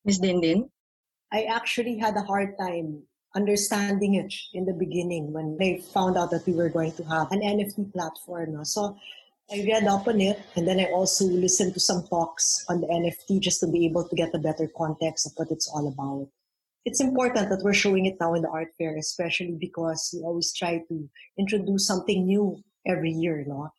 Ms 0.04 0.20
dindin 0.20 0.70
i 1.32 1.42
actually 1.44 1.98
had 1.98 2.16
a 2.16 2.22
hard 2.22 2.56
time 2.58 3.02
understanding 3.34 4.14
it 4.14 4.32
in 4.54 4.64
the 4.64 4.72
beginning 4.72 5.32
when 5.32 5.56
they 5.58 5.78
found 5.92 6.16
out 6.16 6.30
that 6.30 6.46
we 6.46 6.54
were 6.54 6.70
going 6.70 6.92
to 6.92 7.04
have 7.04 7.30
an 7.30 7.42
nft 7.42 7.92
platform. 7.92 8.64
So 8.64 8.96
I 9.50 9.64
read 9.66 9.84
up 9.84 10.06
on 10.06 10.20
it 10.20 10.38
and 10.56 10.68
then 10.68 10.78
I 10.78 10.92
also 10.92 11.24
listened 11.24 11.72
to 11.74 11.80
some 11.80 12.06
talks 12.06 12.66
on 12.68 12.82
the 12.82 12.86
NFT 12.86 13.40
just 13.40 13.60
to 13.60 13.66
be 13.66 13.86
able 13.86 14.06
to 14.06 14.14
get 14.14 14.34
a 14.34 14.38
better 14.38 14.70
context 14.76 15.26
of 15.26 15.32
what 15.36 15.50
it's 15.50 15.68
all 15.68 15.88
about. 15.88 16.28
It's 16.84 17.00
important 17.00 17.48
that 17.48 17.62
we're 17.62 17.72
showing 17.72 18.04
it 18.04 18.18
now 18.20 18.34
in 18.34 18.42
the 18.42 18.50
art 18.50 18.68
fair, 18.76 18.96
especially 18.96 19.56
because 19.58 20.10
we 20.12 20.20
always 20.22 20.52
try 20.52 20.84
to 20.88 21.08
introduce 21.38 21.86
something 21.86 22.26
new 22.26 22.62
every 22.86 23.10
year. 23.10 23.44
No? 23.48 23.72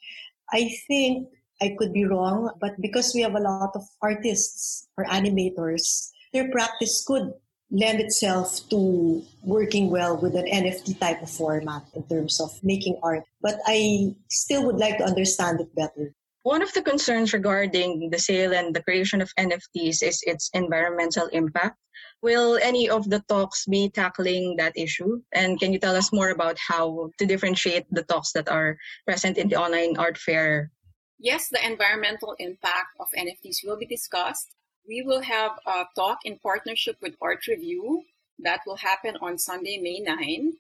I 0.52 0.72
think 0.88 1.30
I 1.62 1.76
could 1.78 1.94
be 1.94 2.06
wrong, 2.06 2.50
but 2.60 2.80
because 2.82 3.14
we 3.14 3.22
have 3.22 3.36
a 3.36 3.40
lot 3.40 3.72
of 3.76 3.84
artists 4.02 4.88
or 4.98 5.06
animators, 5.06 6.10
their 6.34 6.50
practice 6.50 7.04
could 7.06 7.32
lend 7.72 8.00
itself 8.00 8.68
to 8.70 9.22
working 9.44 9.90
well 9.90 10.18
with 10.18 10.36
an 10.36 10.46
NFT 10.46 11.00
type 11.00 11.22
of 11.22 11.30
format 11.30 11.84
in 11.94 12.04
terms 12.08 12.40
of 12.40 12.52
making 12.64 13.00
art. 13.04 13.24
But 13.42 13.60
I 13.68 14.16
still 14.30 14.66
would 14.66 14.78
like 14.78 14.98
to 14.98 15.06
understand 15.06 15.62
it 15.62 15.74
better. 15.76 16.14
One 16.44 16.62
of 16.62 16.74
the 16.74 16.82
concerns 16.82 17.34
regarding 17.34 18.10
the 18.10 18.18
sale 18.18 18.54
and 18.54 18.74
the 18.74 18.82
creation 18.82 19.22
of 19.22 19.30
NFTs 19.38 20.02
is 20.02 20.24
its 20.26 20.50
environmental 20.54 21.28
impact. 21.28 21.78
Will 22.22 22.58
any 22.62 22.90
of 22.90 23.10
the 23.10 23.22
talks 23.30 23.66
be 23.66 23.90
tackling 23.90 24.56
that 24.58 24.74
issue? 24.76 25.22
And 25.34 25.60
can 25.60 25.72
you 25.72 25.80
tell 25.80 25.96
us 25.96 26.12
more 26.12 26.30
about 26.30 26.58
how 26.58 27.12
to 27.18 27.26
differentiate 27.26 27.86
the 27.92 28.04
talks 28.04 28.32
that 28.34 28.50
are 28.50 28.78
present 29.06 29.38
in 29.38 29.50
the 29.50 29.58
online 29.58 29.98
art 29.98 30.18
fair? 30.18 30.72
Yes, 31.20 31.50
the 31.50 31.64
environmental 31.66 32.36
impact 32.40 32.96
of 33.00 33.08
NFTs 33.16 33.66
will 33.66 33.78
be 33.78 33.86
discussed 33.86 34.56
we 34.89 35.03
will 35.03 35.22
have 35.22 35.51
a 35.67 35.86
talk 35.96 36.25
in 36.25 36.39
partnership 36.39 36.98
with 37.00 37.13
Art 37.22 37.46
Review 37.48 38.05
that 38.39 38.62
will 38.65 38.77
happen 38.77 39.15
on 39.22 39.38
Sunday, 39.38 39.77
May 39.77 40.00
9. 40.00 40.53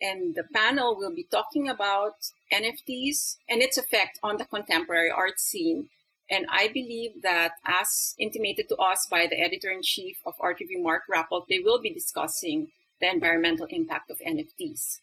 And 0.00 0.34
the 0.34 0.44
panel 0.54 0.96
will 0.96 1.14
be 1.14 1.24
talking 1.24 1.68
about 1.68 2.14
NFTs 2.52 3.36
and 3.48 3.60
its 3.60 3.76
effect 3.76 4.18
on 4.22 4.38
the 4.38 4.46
contemporary 4.46 5.10
art 5.10 5.38
scene. 5.38 5.90
And 6.30 6.46
I 6.50 6.68
believe 6.68 7.22
that, 7.22 7.52
as 7.66 8.14
intimated 8.18 8.68
to 8.70 8.76
us 8.76 9.06
by 9.10 9.26
the 9.26 9.38
editor 9.38 9.70
in 9.70 9.82
chief 9.82 10.16
of 10.24 10.34
Art 10.40 10.58
Review, 10.60 10.82
Mark 10.82 11.02
Rappolt, 11.12 11.46
they 11.48 11.60
will 11.60 11.80
be 11.80 11.90
discussing 11.90 12.68
the 13.00 13.10
environmental 13.10 13.66
impact 13.66 14.10
of 14.10 14.18
NFTs. 14.18 15.00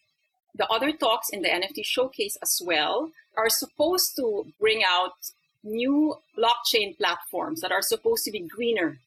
The 0.56 0.66
other 0.66 0.92
talks 0.92 1.30
in 1.30 1.42
the 1.42 1.48
NFT 1.48 1.84
showcase 1.84 2.36
as 2.42 2.60
well 2.64 3.12
are 3.36 3.48
supposed 3.48 4.16
to 4.16 4.46
bring 4.60 4.82
out 4.86 5.14
new 5.64 6.14
blockchain 6.36 6.96
platforms 6.96 7.60
that 7.60 7.72
are 7.72 7.82
supposed 7.82 8.24
to 8.24 8.30
be 8.30 8.40
greener 8.40 8.98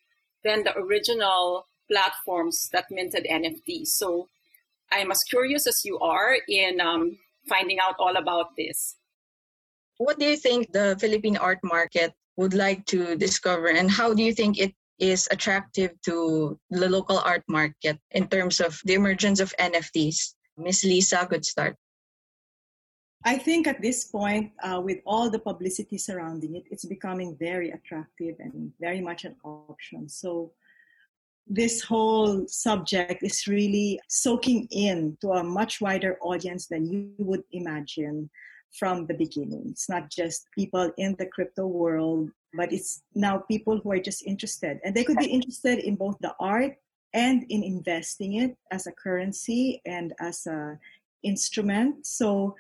than 0.44 0.64
the 0.64 0.76
original 0.78 1.68
platforms 1.90 2.70
that 2.74 2.92
minted 2.92 3.26
NFTs. 3.30 3.88
So 3.88 4.28
I'm 4.92 5.12
as 5.12 5.24
curious 5.24 5.68
as 5.68 5.86
you 5.86 6.00
are 6.00 6.36
in 6.48 6.82
um, 6.82 7.18
finding 7.48 7.80
out 7.80 7.96
all 8.00 8.18
about 8.18 8.56
this. 8.58 8.96
What 9.98 10.20
do 10.20 10.26
you 10.26 10.38
think 10.38 10.72
the 10.72 10.98
Philippine 11.00 11.38
art 11.38 11.60
market 11.64 12.14
would 12.36 12.54
like 12.54 12.86
to 12.86 13.16
discover, 13.16 13.68
and 13.68 13.90
how 13.90 14.14
do 14.14 14.22
you 14.22 14.34
think 14.34 14.60
it 14.60 14.74
is 15.00 15.28
attractive 15.32 15.92
to 16.06 16.60
the 16.70 16.90
local 16.90 17.18
art 17.18 17.44
market 17.48 17.98
in 18.12 18.28
terms 18.28 18.60
of 18.60 18.80
the 18.86 18.94
emergence 18.94 19.40
of 19.40 19.54
NFTs? 19.58 20.36
Miss 20.58 20.84
Lisa, 20.84 21.26
could 21.26 21.46
start. 21.46 21.76
I 23.28 23.38
think 23.38 23.68
at 23.68 23.82
this 23.82 24.06
point, 24.06 24.54
uh, 24.64 24.80
with 24.82 25.00
all 25.06 25.30
the 25.30 25.40
publicity 25.40 25.98
surrounding 25.98 26.56
it, 26.56 26.64
it's 26.72 26.86
becoming 26.86 27.36
very 27.36 27.72
attractive 27.72 28.36
and 28.40 28.72
very 28.80 29.02
much 29.02 29.26
an 29.26 29.36
option. 29.44 30.08
So 30.08 30.54
this 31.46 31.82
whole 31.82 32.48
subject 32.48 33.24
is 33.24 33.46
really 33.46 34.00
soaking 34.08 34.70
in 34.72 35.18
to 35.20 35.32
a 35.32 35.44
much 35.44 35.82
wider 35.82 36.18
audience 36.22 36.68
than 36.68 36.86
you 36.86 37.12
would 37.18 37.44
imagine 37.52 38.30
from 38.80 39.08
the 39.08 39.14
beginning. 39.14 39.66
It's 39.72 39.90
not 39.90 40.10
just 40.10 40.48
people 40.56 40.90
in 40.98 41.14
the 41.20 41.26
crypto 41.26 41.68
world, 41.68 42.32
but 42.54 42.72
it's 42.72 43.02
now 43.14 43.40
people 43.40 43.78
who 43.78 43.92
are 43.92 44.00
just 44.00 44.26
interested. 44.26 44.80
And 44.86 44.96
they 44.96 45.04
could 45.04 45.18
be 45.18 45.36
interested 45.38 45.80
in 45.80 45.98
both 45.98 46.16
the 46.22 46.34
art 46.40 46.78
and 47.14 47.44
in 47.50 47.62
investing 47.62 48.36
it 48.36 48.56
as 48.72 48.88
a 48.88 48.94
currency 48.94 49.82
and 49.86 50.14
as 50.22 50.48
a 50.48 50.80
instrument. 51.24 52.08
So 52.08 52.56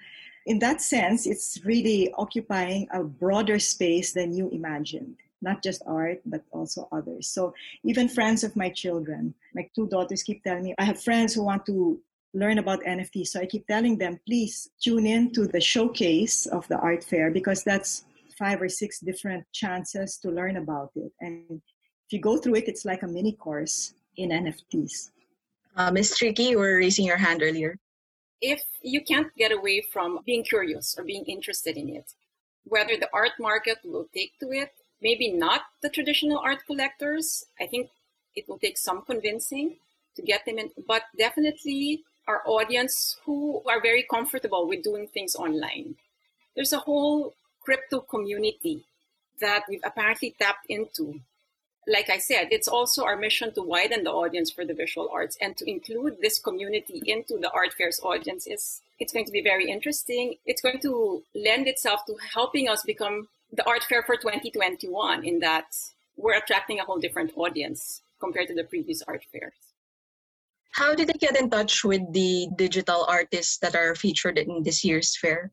in 0.47 0.59
that 0.59 0.81
sense, 0.81 1.27
it's 1.27 1.59
really 1.63 2.11
occupying 2.17 2.87
a 2.91 3.03
broader 3.03 3.59
space 3.59 4.13
than 4.13 4.33
you 4.33 4.49
imagined 4.49 5.17
not 5.41 5.61
just 5.61 5.83
art, 5.85 6.19
but 6.25 6.43
also 6.51 6.87
others. 6.91 7.27
So 7.27 7.53
even 7.83 8.09
friends 8.09 8.43
of 8.43 8.55
my 8.55 8.69
children, 8.69 9.35
my 9.53 9.69
two 9.75 9.87
daughters 9.87 10.23
keep 10.23 10.43
telling 10.43 10.63
me, 10.63 10.73
I 10.79 10.83
have 10.83 11.01
friends 11.01 11.35
who 11.35 11.43
want 11.43 11.63
to 11.67 11.99
learn 12.33 12.57
about 12.57 12.81
NFTs. 12.81 13.27
So 13.27 13.39
I 13.39 13.45
keep 13.45 13.67
telling 13.67 13.97
them, 13.97 14.19
please 14.25 14.69
tune 14.81 15.05
in 15.05 15.31
to 15.33 15.47
the 15.47 15.61
showcase 15.61 16.47
of 16.47 16.67
the 16.67 16.77
art 16.77 17.03
fair 17.03 17.29
because 17.31 17.63
that's 17.63 18.05
five 18.37 18.61
or 18.61 18.69
six 18.69 18.99
different 18.99 19.45
chances 19.51 20.17
to 20.19 20.29
learn 20.29 20.57
about 20.57 20.91
it. 20.95 21.11
And 21.21 21.61
if 22.05 22.11
you 22.11 22.19
go 22.19 22.37
through 22.37 22.55
it, 22.55 22.67
it's 22.67 22.85
like 22.85 23.03
a 23.03 23.07
mini 23.07 23.33
course 23.33 23.93
in 24.17 24.29
NFTs. 24.29 25.11
Uh, 25.75 25.91
Ms. 25.91 26.17
Tricky, 26.17 26.43
you 26.43 26.57
were 26.57 26.77
raising 26.77 27.05
your 27.05 27.17
hand 27.17 27.41
earlier. 27.43 27.77
If 28.41 28.63
you 28.82 29.01
can't 29.01 29.36
get 29.36 29.51
away 29.51 29.82
from 29.82 30.20
being 30.25 30.44
curious 30.44 30.96
or 30.98 31.03
being 31.03 31.25
interested 31.25 31.77
in 31.77 31.89
it, 31.89 32.13
whether 32.65 32.98
the 32.98 33.10
art 33.13 33.32
market 33.39 33.79
will 33.84 34.08
take 34.13 34.38
to 34.39 34.51
it 34.51 34.72
maybe 35.01 35.32
not 35.32 35.62
the 35.82 35.89
traditional 35.89 36.39
art 36.39 36.65
collectors. 36.65 37.46
I 37.60 37.67
think 37.67 37.89
it 38.36 38.48
will 38.48 38.58
take 38.58 38.77
some 38.77 39.03
convincing 39.03 39.77
to 40.15 40.22
get 40.22 40.46
them 40.46 40.58
in, 40.58 40.72
but 40.88 41.03
definitely 41.17 42.03
our 42.27 42.41
audience 42.46 43.17
who 43.25 43.62
are 43.67 43.82
very 43.82 44.03
comfortable 44.03 44.67
with 44.67 44.84
doing 44.84 45.08
things 45.08 45.36
online. 45.36 45.96
There's 46.56 46.74
a 46.74 46.79
whole 46.79 47.34
crypto 47.62 48.00
community 48.00 48.84
that 49.39 49.63
we've 49.70 49.84
apparently 49.84 50.36
tapped 50.39 50.65
into. 50.67 51.22
Like 51.88 52.10
I 52.10 52.17
said, 52.17 52.50
it's 52.51 52.67
also 52.67 53.06
our 53.06 53.15
mission 53.15 53.53
to 53.53 53.62
widen 53.62 54.03
the 54.03 54.12
audience 54.12 54.51
for 54.51 54.65
the 54.65 54.74
visual 54.74 55.10
arts 55.12 55.38
and 55.39 55.56
to 55.56 55.70
include 55.70 56.17
this 56.22 56.38
community 56.38 57.01
into 57.06 57.38
the 57.39 57.50
art 57.51 57.74
fair's 57.74 58.01
audience 58.03 58.46
is 58.46 58.82
it's 59.00 59.13
going 59.13 59.25
to 59.25 59.32
be 59.32 59.41
very 59.41 59.72
interesting. 59.72 60.36
It's 60.46 60.62
going 60.62 60.82
to 60.82 61.24
lend 61.34 61.67
itself 61.67 62.06
to 62.08 62.15
helping 62.34 62.67
us 62.67 62.84
become 62.84 63.29
the 63.53 63.65
art 63.65 63.84
fair 63.84 64.03
for 64.03 64.17
2021 64.17 65.24
in 65.24 65.39
that 65.39 65.67
we're 66.17 66.38
attracting 66.38 66.79
a 66.79 66.84
whole 66.84 67.00
different 67.00 67.32
audience 67.38 68.01
compared 68.20 68.48
to 68.50 68.56
the 68.56 68.65
previous 68.65 69.01
art 69.08 69.24
fairs. 69.32 69.53
How 70.72 70.94
did 70.94 71.08
they 71.08 71.17
get 71.17 71.39
in 71.39 71.50
touch 71.50 71.84
with 71.84 72.01
the 72.12 72.50
digital 72.56 73.06
artists 73.08 73.58
that 73.60 73.75
are 73.75 73.96
featured 73.96 74.38
in 74.38 74.63
this 74.63 74.84
year's 74.84 75.15
fair? 75.15 75.51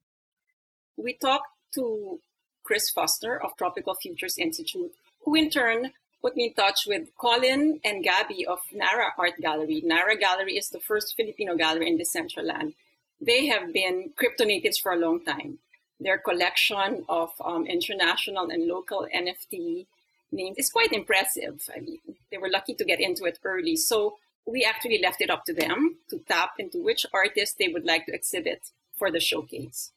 We 0.96 1.14
talked 1.14 1.48
to 1.74 2.18
Chris 2.62 2.90
Foster 2.90 3.42
of 3.42 3.56
Tropical 3.56 3.94
Futures 3.94 4.36
Institute, 4.38 4.92
who 5.24 5.34
in 5.34 5.50
turn 5.50 5.92
put 6.24 6.36
me 6.36 6.46
in 6.46 6.54
touch 6.54 6.80
with 6.86 7.04
Colin 7.18 7.80
and 7.84 8.02
Gabby 8.02 8.46
of 8.46 8.60
Nara 8.72 9.12
Art 9.18 9.36
Gallery. 9.40 9.82
Nara 9.84 10.16
Gallery 10.16 10.56
is 10.56 10.70
the 10.70 10.80
first 10.80 11.14
Filipino 11.16 11.54
gallery 11.54 11.86
in 11.90 11.98
Decentraland. 11.98 12.72
They 13.20 13.46
have 13.46 13.72
been 13.72 14.12
crypto 14.16 14.44
natives 14.44 14.78
for 14.78 14.92
a 14.92 14.96
long 14.96 15.22
time 15.24 15.58
their 16.00 16.18
collection 16.18 17.04
of 17.08 17.30
um, 17.44 17.66
international 17.66 18.50
and 18.50 18.66
local 18.66 19.06
NFT 19.14 19.86
names 20.32 20.58
is 20.58 20.70
quite 20.70 20.92
impressive. 20.92 21.62
I 21.74 21.80
mean, 21.80 21.98
they 22.30 22.38
were 22.38 22.50
lucky 22.50 22.74
to 22.74 22.84
get 22.84 23.00
into 23.00 23.24
it 23.24 23.38
early. 23.44 23.76
So 23.76 24.16
we 24.46 24.64
actually 24.64 25.00
left 25.02 25.20
it 25.20 25.30
up 25.30 25.44
to 25.46 25.54
them 25.54 25.96
to 26.10 26.18
tap 26.28 26.52
into 26.58 26.82
which 26.82 27.06
artists 27.14 27.56
they 27.58 27.68
would 27.68 27.84
like 27.84 28.06
to 28.06 28.14
exhibit 28.14 28.70
for 28.96 29.10
the 29.10 29.20
showcase. 29.20 29.92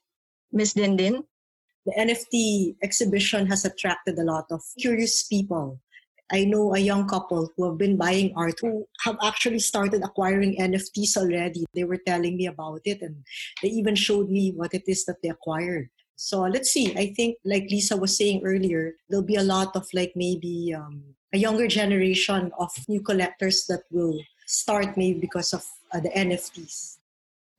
Ms. 0.51 0.75
Dindin? 0.75 1.25
The 1.85 1.93
NFT 1.93 2.75
exhibition 2.83 3.47
has 3.47 3.63
attracted 3.65 4.17
a 4.19 4.23
lot 4.23 4.45
of 4.51 4.61
curious 4.79 5.23
people 5.23 5.79
I 6.31 6.43
know 6.43 6.75
a 6.75 6.79
young 6.79 7.07
couple 7.07 7.51
who 7.55 7.69
have 7.69 7.77
been 7.77 7.95
buying 7.95 8.33
art 8.35 8.59
who 8.59 8.87
have 9.05 9.17
actually 9.23 9.59
started 9.59 10.03
acquiring 10.03 10.57
NFTs 10.57 11.15
already. 11.15 11.65
They 11.73 11.85
were 11.85 11.97
telling 11.97 12.35
me 12.35 12.47
about 12.47 12.81
it 12.85 13.01
and 13.01 13.23
they 13.61 13.69
even 13.69 13.95
showed 13.95 14.29
me 14.29 14.51
what 14.51 14.73
it 14.73 14.83
is 14.87 15.05
that 15.05 15.21
they 15.23 15.29
acquired. 15.29 15.89
So 16.17 16.41
let's 16.41 16.71
see. 16.71 16.97
I 16.97 17.13
think, 17.13 17.37
like 17.45 17.69
Lisa 17.69 17.95
was 17.95 18.17
saying 18.17 18.41
earlier, 18.43 18.95
there'll 19.07 19.23
be 19.23 19.35
a 19.35 19.43
lot 19.43 19.75
of 19.75 19.87
like 19.93 20.13
maybe 20.15 20.73
um, 20.75 21.03
a 21.31 21.37
younger 21.37 21.67
generation 21.67 22.51
of 22.59 22.71
new 22.89 23.01
collectors 23.01 23.65
that 23.69 23.83
will 23.91 24.19
start 24.47 24.97
maybe 24.97 25.19
because 25.19 25.53
of 25.53 25.63
uh, 25.93 25.99
the 25.99 26.09
NFTs. 26.09 26.97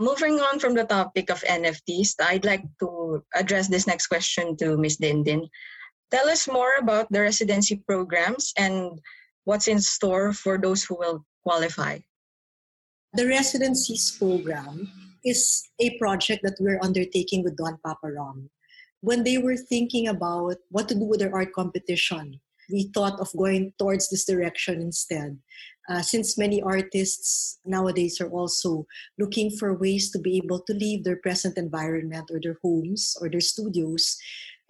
Moving 0.01 0.41
on 0.41 0.59
from 0.59 0.75
the 0.75 0.85
topic 0.85 1.31
of 1.31 1.43
NFTs, 1.43 2.15
I'd 2.21 2.45
like 2.45 2.63
to 2.81 3.23
address 3.35 3.69
this 3.69 3.87
next 3.87 4.07
question 4.09 4.57
to 4.59 4.77
Ms. 4.77 4.99
Dindin. 4.99 5.49
Tell 6.11 6.29
us 6.29 6.49
more 6.49 6.73
about 6.79 7.13
the 7.13 7.21
residency 7.21 7.83
programs 7.87 8.53
and 8.57 8.99
what's 9.45 9.69
in 9.69 9.81
store 9.81 10.33
for 10.33 10.57
those 10.57 10.85
who 10.85 10.97
will 10.97 11.25
qualify. 11.43 11.99
The 13.13 13.27
residencies 13.27 14.17
program 14.19 14.89
is 15.25 15.69
a 15.81 15.99
project 15.99 16.43
that 16.45 16.57
we're 16.61 16.81
undertaking 16.83 17.45
with 17.45 17.57
Don 17.57 17.79
Papa 17.85 18.13
Rum. 18.13 18.49
When 19.01 19.25
they 19.25 19.39
were 19.39 19.57
thinking 19.57 20.09
about 20.09 20.57
what 20.71 20.89
to 20.89 20.95
do 20.95 21.05
with 21.05 21.21
their 21.21 21.35
art 21.35 21.53
competition, 21.53 22.41
we 22.71 22.91
thought 22.93 23.21
of 23.21 23.33
going 23.37 23.73
towards 23.79 24.11
this 24.11 24.25
direction 24.25 24.81
instead. 24.81 25.39
Uh, 25.89 26.03
since 26.03 26.37
many 26.37 26.61
artists 26.61 27.59
nowadays 27.65 28.21
are 28.21 28.29
also 28.29 28.87
looking 29.19 29.51
for 29.51 29.73
ways 29.73 30.11
to 30.11 30.19
be 30.19 30.37
able 30.37 30.61
to 30.61 30.75
leave 30.75 31.03
their 31.03 31.17
present 31.17 31.57
environment 31.57 32.29
or 32.31 32.39
their 32.43 32.59
homes 32.63 33.17
or 33.21 33.31
their 33.31 33.41
studios 33.41 34.19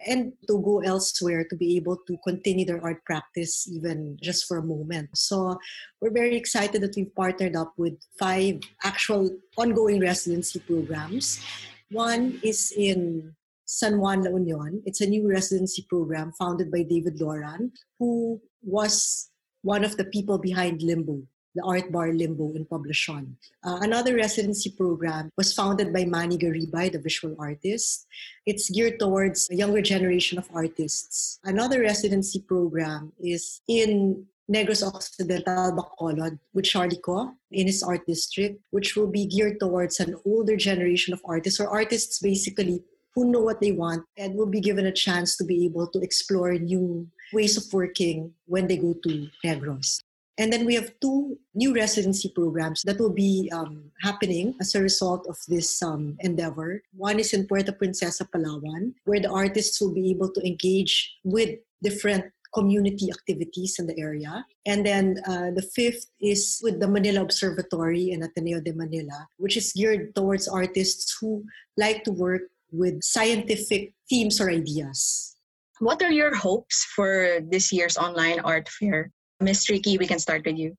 and 0.05 0.33
to 0.47 0.61
go 0.61 0.79
elsewhere 0.79 1.43
to 1.49 1.55
be 1.55 1.75
able 1.75 1.97
to 2.07 2.17
continue 2.23 2.65
their 2.65 2.83
art 2.83 3.03
practice 3.05 3.67
even 3.67 4.17
just 4.21 4.45
for 4.47 4.57
a 4.57 4.63
moment. 4.63 5.09
So 5.15 5.59
we're 6.01 6.13
very 6.13 6.35
excited 6.35 6.81
that 6.81 6.95
we've 6.95 7.13
partnered 7.15 7.55
up 7.55 7.73
with 7.77 7.97
five 8.17 8.61
actual 8.83 9.29
ongoing 9.57 9.99
residency 9.99 10.59
programs. 10.59 11.43
One 11.91 12.39
is 12.43 12.71
in 12.75 13.35
San 13.65 13.99
Juan 13.99 14.23
La 14.23 14.31
Union. 14.31 14.81
It's 14.85 15.01
a 15.01 15.07
new 15.07 15.27
residency 15.27 15.85
program 15.89 16.31
founded 16.39 16.71
by 16.71 16.83
David 16.83 17.19
Loran, 17.19 17.71
who 17.99 18.41
was 18.63 19.29
one 19.61 19.83
of 19.83 19.97
the 19.97 20.05
people 20.05 20.37
behind 20.37 20.81
Limbo 20.81 21.23
the 21.55 21.63
Art 21.63 21.91
Bar 21.91 22.13
Limbo 22.13 22.53
in 22.53 22.65
Poblacion. 22.65 23.35
Uh, 23.63 23.79
another 23.81 24.15
residency 24.15 24.71
program 24.71 25.29
was 25.37 25.53
founded 25.53 25.91
by 25.93 26.05
Manny 26.05 26.37
Garibay, 26.37 26.91
the 26.91 26.99
visual 26.99 27.35
artist. 27.39 28.05
It's 28.45 28.69
geared 28.69 28.99
towards 28.99 29.49
a 29.49 29.55
younger 29.55 29.81
generation 29.81 30.37
of 30.37 30.47
artists. 30.53 31.39
Another 31.43 31.81
residency 31.81 32.41
program 32.41 33.13
is 33.19 33.61
in 33.67 34.25
Negros 34.49 34.81
Occidental, 34.81 35.77
Bacolod, 35.77 36.39
with 36.53 36.65
Charlie 36.65 36.97
Co 36.97 37.33
in 37.51 37.67
his 37.67 37.83
art 37.83 38.05
district, 38.07 38.59
which 38.71 38.95
will 38.95 39.07
be 39.07 39.27
geared 39.27 39.59
towards 39.59 39.99
an 39.99 40.15
older 40.25 40.57
generation 40.57 41.13
of 41.13 41.21
artists 41.25 41.59
or 41.59 41.69
artists 41.69 42.19
basically 42.19 42.83
who 43.13 43.29
know 43.29 43.41
what 43.41 43.61
they 43.61 43.71
want 43.71 44.03
and 44.17 44.35
will 44.35 44.49
be 44.49 44.61
given 44.61 44.85
a 44.85 44.91
chance 44.91 45.37
to 45.37 45.43
be 45.43 45.65
able 45.65 45.87
to 45.87 45.99
explore 45.99 46.53
new 46.53 47.07
ways 47.33 47.57
of 47.57 47.71
working 47.73 48.33
when 48.45 48.67
they 48.67 48.77
go 48.77 48.95
to 49.03 49.27
Negros. 49.45 50.01
And 50.39 50.53
then 50.53 50.65
we 50.65 50.73
have 50.75 50.95
two 51.01 51.37
new 51.53 51.75
residency 51.75 52.31
programs 52.33 52.81
that 52.83 52.97
will 52.97 53.11
be 53.11 53.51
um, 53.51 53.91
happening 54.01 54.55
as 54.61 54.73
a 54.73 54.81
result 54.81 55.27
of 55.27 55.37
this 55.49 55.83
um, 55.83 56.15
endeavor. 56.21 56.81
One 56.95 57.19
is 57.19 57.33
in 57.33 57.45
Puerto 57.45 57.73
Princesa, 57.73 58.23
Palawan, 58.31 58.95
where 59.03 59.19
the 59.19 59.29
artists 59.29 59.81
will 59.81 59.93
be 59.93 60.09
able 60.11 60.31
to 60.31 60.41
engage 60.47 61.19
with 61.25 61.59
different 61.83 62.31
community 62.53 63.11
activities 63.11 63.75
in 63.79 63.85
the 63.85 63.99
area. 63.99 64.45
And 64.65 64.85
then 64.85 65.19
uh, 65.27 65.51
the 65.53 65.61
fifth 65.75 66.07
is 66.21 66.59
with 66.63 66.79
the 66.79 66.87
Manila 66.87 67.21
Observatory 67.21 68.11
in 68.11 68.23
Ateneo 68.23 68.61
de 68.61 68.71
Manila, 68.71 69.27
which 69.37 69.57
is 69.57 69.73
geared 69.73 70.15
towards 70.15 70.47
artists 70.47 71.17
who 71.19 71.43
like 71.75 72.05
to 72.05 72.11
work 72.11 72.43
with 72.71 73.03
scientific 73.03 73.93
themes 74.09 74.39
or 74.39 74.49
ideas. 74.49 75.35
What 75.79 76.01
are 76.01 76.11
your 76.11 76.33
hopes 76.33 76.85
for 76.95 77.39
this 77.43 77.71
year's 77.71 77.97
online 77.97 78.39
art 78.39 78.69
fair? 78.69 79.11
Ms. 79.39 79.65
Tricky, 79.65 79.97
we 79.97 80.05
can 80.05 80.19
start 80.19 80.45
with 80.45 80.57
you. 80.57 80.75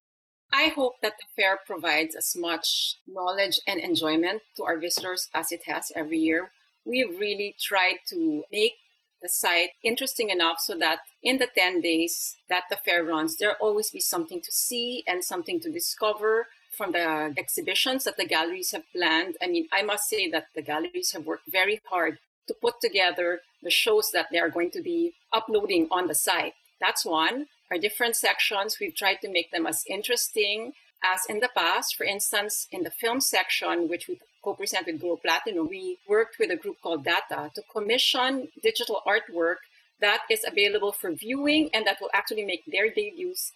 I 0.52 0.68
hope 0.68 0.94
that 1.02 1.14
the 1.18 1.42
fair 1.42 1.58
provides 1.66 2.14
as 2.14 2.34
much 2.36 2.96
knowledge 3.06 3.58
and 3.66 3.80
enjoyment 3.80 4.42
to 4.56 4.64
our 4.64 4.78
visitors 4.78 5.28
as 5.32 5.52
it 5.52 5.62
has 5.66 5.92
every 5.94 6.18
year. 6.18 6.50
We've 6.84 7.18
really 7.18 7.54
tried 7.60 7.98
to 8.08 8.44
make 8.52 8.74
the 9.22 9.28
site 9.28 9.70
interesting 9.82 10.30
enough 10.30 10.58
so 10.60 10.76
that 10.78 11.00
in 11.22 11.38
the 11.38 11.48
10 11.56 11.80
days 11.80 12.36
that 12.48 12.64
the 12.68 12.76
fair 12.76 13.04
runs, 13.04 13.36
there'll 13.36 13.56
always 13.60 13.90
be 13.90 14.00
something 14.00 14.40
to 14.40 14.52
see 14.52 15.04
and 15.06 15.24
something 15.24 15.60
to 15.60 15.70
discover 15.70 16.48
from 16.76 16.92
the 16.92 17.34
exhibitions 17.36 18.04
that 18.04 18.16
the 18.16 18.26
galleries 18.26 18.72
have 18.72 18.84
planned. 18.94 19.36
I 19.42 19.46
mean, 19.46 19.68
I 19.72 19.82
must 19.82 20.08
say 20.08 20.30
that 20.30 20.46
the 20.54 20.62
galleries 20.62 21.12
have 21.12 21.26
worked 21.26 21.50
very 21.50 21.80
hard 21.88 22.18
to 22.48 22.54
put 22.60 22.80
together 22.80 23.40
the 23.62 23.70
shows 23.70 24.10
that 24.12 24.26
they 24.32 24.38
are 24.38 24.50
going 24.50 24.70
to 24.72 24.82
be 24.82 25.12
uploading 25.32 25.88
on 25.90 26.08
the 26.08 26.14
site. 26.14 26.54
That's 26.80 27.04
one. 27.04 27.46
Our 27.70 27.78
different 27.78 28.16
sections, 28.16 28.78
we've 28.80 28.96
tried 28.96 29.20
to 29.22 29.30
make 29.30 29.52
them 29.52 29.66
as 29.66 29.84
interesting 29.88 30.72
as 31.04 31.20
in 31.28 31.38
the 31.38 31.50
past. 31.56 31.96
For 31.96 32.04
instance, 32.04 32.66
in 32.72 32.82
the 32.82 32.90
film 32.90 33.20
section, 33.20 33.88
which 33.88 34.08
we 34.08 34.18
co-present 34.42 34.86
with 34.86 35.00
Grow 35.00 35.16
Platinum, 35.16 35.68
we 35.68 35.98
worked 36.08 36.36
with 36.40 36.50
a 36.50 36.56
group 36.56 36.76
called 36.82 37.04
Data 37.04 37.50
to 37.54 37.62
commission 37.72 38.48
digital 38.62 39.02
artwork 39.06 39.56
that 40.00 40.22
is 40.28 40.44
available 40.44 40.92
for 40.92 41.12
viewing 41.12 41.70
and 41.72 41.86
that 41.86 41.98
will 42.00 42.10
actually 42.12 42.44
make 42.44 42.64
their 42.66 42.92
debuts 42.92 43.52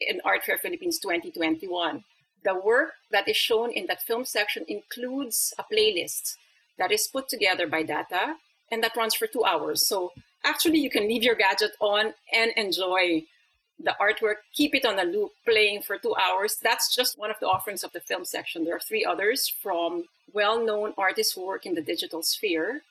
in 0.00 0.20
Art 0.24 0.44
Fair 0.44 0.58
Philippines 0.58 0.98
2021. 1.00 2.04
The 2.44 2.54
work 2.54 2.92
that 3.10 3.28
is 3.28 3.36
shown 3.36 3.72
in 3.72 3.86
that 3.86 4.02
film 4.02 4.24
section 4.24 4.64
includes 4.68 5.54
a 5.58 5.64
playlist 5.64 6.36
that 6.78 6.92
is 6.92 7.08
put 7.08 7.28
together 7.28 7.66
by 7.66 7.82
Data 7.82 8.34
and 8.70 8.82
that 8.84 8.96
runs 8.96 9.14
for 9.14 9.26
two 9.26 9.44
hours. 9.44 9.88
So 9.88 10.12
actually, 10.44 10.78
you 10.78 10.90
can 10.90 11.08
leave 11.08 11.24
your 11.24 11.34
gadget 11.34 11.72
on 11.80 12.12
and 12.32 12.52
enjoy 12.56 13.24
the 13.78 13.94
artwork, 14.00 14.36
keep 14.52 14.74
it 14.74 14.84
on 14.84 14.98
a 14.98 15.04
loop 15.04 15.32
playing 15.44 15.82
for 15.82 15.98
two 15.98 16.14
hours. 16.16 16.56
That's 16.62 16.94
just 16.94 17.18
one 17.18 17.30
of 17.30 17.36
the 17.40 17.46
offerings 17.46 17.84
of 17.84 17.92
the 17.92 18.00
film 18.00 18.24
section. 18.24 18.64
There 18.64 18.76
are 18.76 18.80
three 18.80 19.04
others 19.04 19.48
from 19.48 20.04
well 20.32 20.64
known 20.64 20.94
artists 20.96 21.34
who 21.34 21.46
work 21.46 21.66
in 21.66 21.74
the 21.74 21.82
digital 21.82 22.22
sphere. 22.22 22.82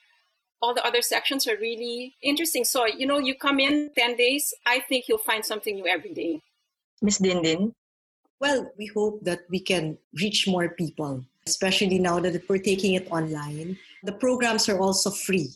All 0.62 0.74
the 0.74 0.86
other 0.86 1.02
sections 1.02 1.48
are 1.48 1.58
really 1.58 2.14
interesting. 2.22 2.64
So, 2.64 2.86
you 2.86 3.06
know, 3.06 3.20
you 3.20 3.36
come 3.36 3.60
in 3.60 3.92
10 3.98 4.16
days, 4.16 4.54
I 4.66 4.80
think 4.80 5.08
you'll 5.08 5.18
find 5.18 5.44
something 5.44 5.76
new 5.76 5.88
every 5.88 6.14
day. 6.14 6.42
Miss 7.02 7.20
Dindin? 7.20 7.74
Well, 8.40 8.72
we 8.78 8.88
hope 8.88 9.24
that 9.24 9.42
we 9.50 9.60
can 9.60 9.98
reach 10.22 10.48
more 10.48 10.70
people, 10.70 11.24
especially 11.48 12.00
now 12.00 12.20
that 12.20 12.48
we're 12.50 12.58
taking 12.60 12.94
it 12.94 13.08
online. 13.12 13.78
The 14.04 14.14
programs 14.14 14.68
are 14.70 14.80
also 14.80 15.10
free. 15.10 15.50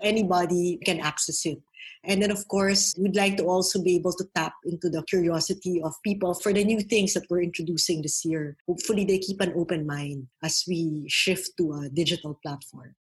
Anybody 0.00 0.78
can 0.84 1.00
access 1.00 1.44
it. 1.46 1.60
And 2.04 2.22
then, 2.22 2.30
of 2.30 2.46
course, 2.48 2.94
we'd 2.98 3.16
like 3.16 3.36
to 3.36 3.44
also 3.44 3.82
be 3.82 3.96
able 3.96 4.12
to 4.12 4.24
tap 4.34 4.54
into 4.64 4.88
the 4.88 5.02
curiosity 5.02 5.80
of 5.82 5.94
people 6.02 6.34
for 6.34 6.52
the 6.52 6.64
new 6.64 6.80
things 6.80 7.14
that 7.14 7.26
we're 7.28 7.42
introducing 7.42 8.02
this 8.02 8.24
year. 8.24 8.56
Hopefully, 8.66 9.04
they 9.04 9.18
keep 9.18 9.40
an 9.40 9.52
open 9.56 9.86
mind 9.86 10.28
as 10.42 10.64
we 10.66 11.04
shift 11.08 11.56
to 11.58 11.72
a 11.72 11.88
digital 11.88 12.38
platform. 12.42 12.94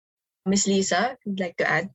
Miss 0.47 0.67
Lisa, 0.67 1.19
would 1.27 1.41
like 1.41 1.57
to 1.59 1.69
add? 1.69 1.91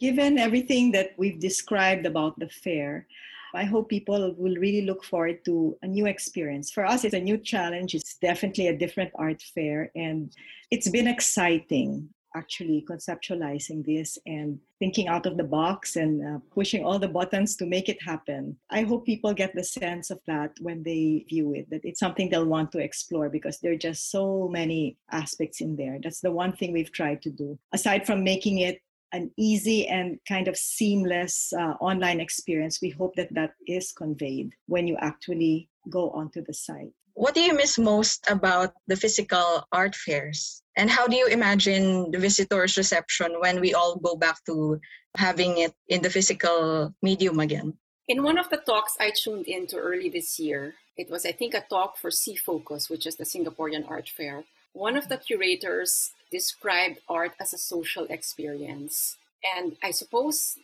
Given 0.00 0.38
everything 0.38 0.92
that 0.92 1.10
we've 1.16 1.40
described 1.40 2.06
about 2.06 2.38
the 2.38 2.48
fair, 2.48 3.06
I 3.54 3.64
hope 3.64 3.88
people 3.88 4.34
will 4.36 4.56
really 4.56 4.82
look 4.82 5.04
forward 5.04 5.44
to 5.46 5.78
a 5.82 5.86
new 5.86 6.06
experience. 6.06 6.70
For 6.70 6.84
us, 6.84 7.04
it's 7.04 7.14
a 7.14 7.20
new 7.20 7.38
challenge. 7.38 7.94
It's 7.94 8.16
definitely 8.16 8.68
a 8.68 8.76
different 8.76 9.12
art 9.14 9.42
fair, 9.54 9.90
and 9.94 10.32
it's 10.70 10.88
been 10.88 11.06
exciting 11.06 12.10
actually 12.36 12.84
conceptualizing 12.88 13.84
this 13.84 14.18
and 14.26 14.58
thinking 14.78 15.08
out 15.08 15.26
of 15.26 15.36
the 15.36 15.44
box 15.44 15.96
and 15.96 16.12
uh, 16.22 16.38
pushing 16.54 16.84
all 16.84 16.98
the 16.98 17.08
buttons 17.08 17.56
to 17.56 17.66
make 17.66 17.88
it 17.88 18.02
happen. 18.02 18.56
I 18.70 18.82
hope 18.82 19.06
people 19.06 19.32
get 19.32 19.54
the 19.54 19.64
sense 19.64 20.10
of 20.10 20.20
that 20.26 20.52
when 20.60 20.82
they 20.82 21.24
view 21.28 21.54
it, 21.54 21.70
that 21.70 21.84
it's 21.84 22.00
something 22.00 22.28
they'll 22.28 22.44
want 22.44 22.72
to 22.72 22.78
explore 22.78 23.28
because 23.28 23.58
there 23.58 23.72
are 23.72 23.76
just 23.90 24.10
so 24.10 24.48
many 24.48 24.98
aspects 25.10 25.60
in 25.60 25.76
there. 25.76 25.98
That's 26.02 26.20
the 26.20 26.32
one 26.32 26.52
thing 26.52 26.72
we've 26.72 26.92
tried 26.92 27.22
to 27.22 27.30
do. 27.30 27.58
Aside 27.72 28.06
from 28.06 28.22
making 28.22 28.58
it 28.58 28.80
an 29.12 29.30
easy 29.36 29.86
and 29.88 30.18
kind 30.28 30.48
of 30.48 30.56
seamless 30.56 31.52
uh, 31.52 31.74
online 31.80 32.20
experience, 32.20 32.80
we 32.82 32.90
hope 32.90 33.14
that 33.16 33.32
that 33.34 33.54
is 33.66 33.92
conveyed 33.92 34.52
when 34.66 34.86
you 34.86 34.96
actually 35.00 35.68
go 35.88 36.10
onto 36.10 36.44
the 36.44 36.52
site. 36.52 36.92
What 37.14 37.34
do 37.34 37.40
you 37.40 37.54
miss 37.54 37.78
most 37.78 38.28
about 38.28 38.74
the 38.88 38.96
physical 38.96 39.66
art 39.72 39.94
fairs? 39.94 40.62
And 40.76 40.90
how 40.90 41.06
do 41.06 41.16
you 41.16 41.26
imagine 41.26 42.10
the 42.10 42.18
visitors' 42.18 42.76
reception 42.76 43.40
when 43.40 43.60
we 43.60 43.72
all 43.72 43.96
go 43.96 44.14
back 44.14 44.44
to 44.44 44.78
having 45.16 45.58
it 45.58 45.72
in 45.88 46.02
the 46.02 46.10
physical 46.10 46.94
medium 47.02 47.40
again? 47.40 47.74
In 48.08 48.22
one 48.22 48.38
of 48.38 48.50
the 48.50 48.58
talks 48.58 48.96
I 49.00 49.10
tuned 49.10 49.46
into 49.46 49.76
early 49.78 50.10
this 50.10 50.38
year, 50.38 50.74
it 50.96 51.10
was, 51.10 51.26
I 51.26 51.32
think, 51.32 51.54
a 51.54 51.64
talk 51.68 51.96
for 51.96 52.08
S.E.A. 52.08 52.36
Focus, 52.36 52.88
which 52.88 53.06
is 53.06 53.16
the 53.16 53.24
Singaporean 53.24 53.88
art 53.90 54.08
fair. 54.08 54.44
One 54.72 54.96
of 54.96 55.08
the 55.08 55.16
curators 55.16 56.12
described 56.30 56.98
art 57.08 57.32
as 57.40 57.52
a 57.52 57.58
social 57.58 58.04
experience. 58.10 59.16
And 59.56 59.76
I 59.82 59.90
suppose 59.90 60.58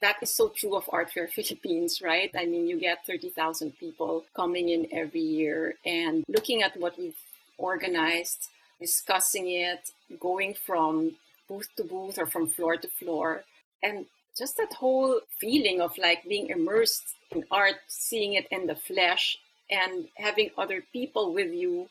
that 0.00 0.16
is 0.22 0.34
so 0.34 0.48
true 0.48 0.76
of 0.76 0.88
Art 0.92 1.10
Fair 1.10 1.28
Philippines, 1.36 2.00
right? 2.02 2.30
I 2.36 2.46
mean, 2.46 2.66
you 2.66 2.78
get 2.78 3.06
30,000 3.06 3.78
people 3.78 4.24
coming 4.34 4.68
in 4.68 4.88
every 4.92 5.20
year 5.20 5.74
and 5.84 6.24
looking 6.28 6.62
at 6.62 6.76
what 6.78 6.98
we've 6.98 7.20
organized, 7.58 8.48
discussing 8.80 9.50
it, 9.50 9.90
going 10.20 10.54
from 10.54 11.12
booth 11.48 11.68
to 11.76 11.84
booth 11.84 12.18
or 12.18 12.26
from 12.26 12.46
floor 12.46 12.76
to 12.76 12.88
floor. 12.88 13.44
And 13.82 14.06
just 14.36 14.56
that 14.56 14.72
whole 14.72 15.20
feeling 15.40 15.80
of 15.80 15.96
like 15.98 16.22
being 16.28 16.48
immersed 16.48 17.14
in 17.30 17.44
art, 17.50 17.76
seeing 17.88 18.34
it 18.34 18.46
in 18.50 18.66
the 18.66 18.76
flesh, 18.76 19.38
and 19.70 20.08
having 20.16 20.50
other 20.56 20.82
people 20.92 21.34
with 21.34 21.52
you 21.52 21.88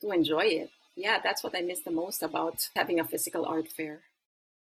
to 0.00 0.10
enjoy 0.12 0.44
it. 0.44 0.70
Yeah, 0.96 1.18
that's 1.22 1.44
what 1.44 1.56
I 1.56 1.60
miss 1.60 1.80
the 1.80 1.90
most 1.90 2.22
about 2.22 2.68
having 2.74 3.00
a 3.00 3.04
physical 3.04 3.44
art 3.44 3.68
fair. 3.68 4.00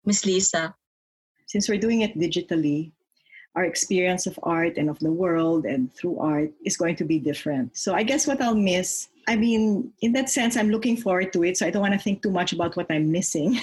Miss 0.05 0.25
Lisa, 0.25 0.75
since 1.47 1.69
we're 1.69 1.77
doing 1.77 2.01
it 2.01 2.17
digitally, 2.17 2.91
our 3.55 3.65
experience 3.65 4.27
of 4.27 4.39
art 4.43 4.77
and 4.77 4.89
of 4.89 4.99
the 4.99 5.11
world 5.11 5.65
and 5.65 5.93
through 5.93 6.19
art 6.19 6.51
is 6.63 6.77
going 6.77 6.95
to 6.95 7.03
be 7.03 7.19
different. 7.19 7.75
So 7.77 7.93
I 7.93 8.03
guess 8.03 8.27
what 8.27 8.41
I'll 8.41 8.55
miss, 8.55 9.09
I 9.29 9.35
mean, 9.35 9.93
in 10.01 10.13
that 10.13 10.27
sense, 10.27 10.57
I'm 10.57 10.71
looking 10.71 10.97
forward 10.97 11.31
to 11.33 11.43
it. 11.43 11.55
So 11.55 11.67
I 11.67 11.69
don't 11.69 11.83
want 11.83 11.93
to 11.93 11.99
think 11.99 12.23
too 12.23 12.31
much 12.31 12.51
about 12.51 12.75
what 12.75 12.87
I'm 12.89 13.11
missing. 13.11 13.59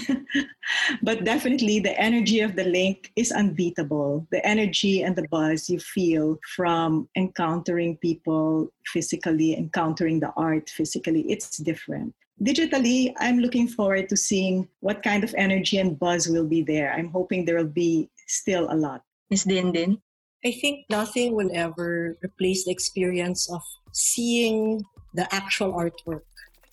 but 1.03 1.25
definitely 1.25 1.81
the 1.81 1.99
energy 2.01 2.39
of 2.39 2.55
the 2.55 2.63
link 2.63 3.11
is 3.17 3.33
unbeatable. 3.33 4.29
The 4.31 4.47
energy 4.47 5.03
and 5.03 5.17
the 5.17 5.27
buzz 5.29 5.69
you 5.69 5.81
feel 5.81 6.39
from 6.55 7.09
encountering 7.17 7.97
people 7.97 8.69
physically, 8.87 9.59
encountering 9.59 10.21
the 10.21 10.33
art 10.37 10.71
physically, 10.71 11.23
it's 11.29 11.59
different 11.59 12.15
digitally, 12.43 13.15
I'm 13.17 13.39
looking 13.39 13.67
forward 13.67 14.11
to 14.11 14.17
seeing 14.17 14.69
what 14.81 15.03
kind 15.03 15.25
of 15.25 15.35
energy 15.39 15.79
and 15.79 15.99
buzz 15.99 16.29
will 16.29 16.47
be 16.47 16.61
there. 16.61 16.93
I'm 16.93 17.09
hoping 17.09 17.47
there 17.47 17.57
will 17.57 17.65
be 17.65 18.11
still 18.27 18.69
a 18.71 18.77
lot. 18.77 19.01
Miss 19.31 19.47
Dindin? 19.47 20.03
I 20.45 20.53
think 20.53 20.85
nothing 20.91 21.35
will 21.35 21.51
ever 21.55 22.19
replace 22.23 22.67
the 22.67 22.73
experience 22.73 23.51
of 23.51 23.63
seeing 23.93 24.85
the 25.17 25.27
actual 25.35 25.73
artwork. 25.73 26.23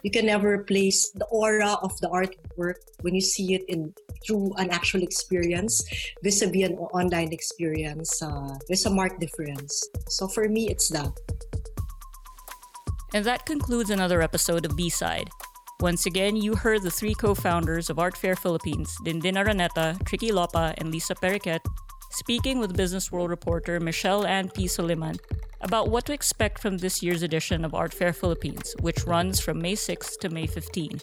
You 0.03 0.11
can 0.11 0.25
never 0.25 0.59
replace 0.59 1.09
the 1.11 1.25
aura 1.31 1.79
of 1.81 1.97
the 2.01 2.09
artwork 2.11 2.75
when 3.01 3.15
you 3.15 3.21
see 3.21 3.55
it 3.55 3.63
in 3.69 3.93
through 4.27 4.53
an 4.57 4.69
actual 4.69 5.01
experience 5.01 5.81
vis-a-vis 6.23 6.69
an 6.69 6.75
online 6.75 7.31
experience. 7.31 8.21
Uh, 8.21 8.55
there's 8.67 8.85
a 8.85 8.89
marked 8.89 9.19
difference. 9.19 9.87
So 10.09 10.27
for 10.27 10.47
me, 10.49 10.69
it's 10.69 10.89
that. 10.89 11.11
And 13.13 13.23
that 13.25 13.45
concludes 13.45 13.91
another 13.91 14.21
episode 14.21 14.65
of 14.65 14.75
B-Side. 14.75 15.29
Once 15.79 16.05
again, 16.05 16.35
you 16.35 16.55
heard 16.55 16.81
the 16.81 16.91
three 16.91 17.13
co-founders 17.13 17.89
of 17.89 17.99
Art 17.99 18.17
Fair 18.17 18.35
Philippines, 18.35 18.95
Dindin 19.05 19.35
Araneta, 19.35 20.03
Tricky 20.05 20.31
Lopa, 20.31 20.73
and 20.77 20.91
Lisa 20.91 21.13
Periquet, 21.15 21.59
speaking 22.13 22.59
with 22.59 22.77
Business 22.77 23.11
World 23.11 23.31
reporter 23.31 23.79
Michelle 23.79 24.25
Ann 24.25 24.47
P. 24.47 24.65
Soliman 24.65 25.19
about 25.61 25.89
what 25.89 26.05
to 26.05 26.13
expect 26.13 26.59
from 26.59 26.77
this 26.77 27.01
year's 27.01 27.23
edition 27.23 27.65
of 27.65 27.73
Art 27.73 27.91
Fair 27.91 28.13
Philippines, 28.13 28.75
which 28.81 29.05
runs 29.05 29.39
from 29.39 29.59
May 29.59 29.73
6 29.73 30.17
to 30.17 30.29
May 30.29 30.45
15. 30.45 31.01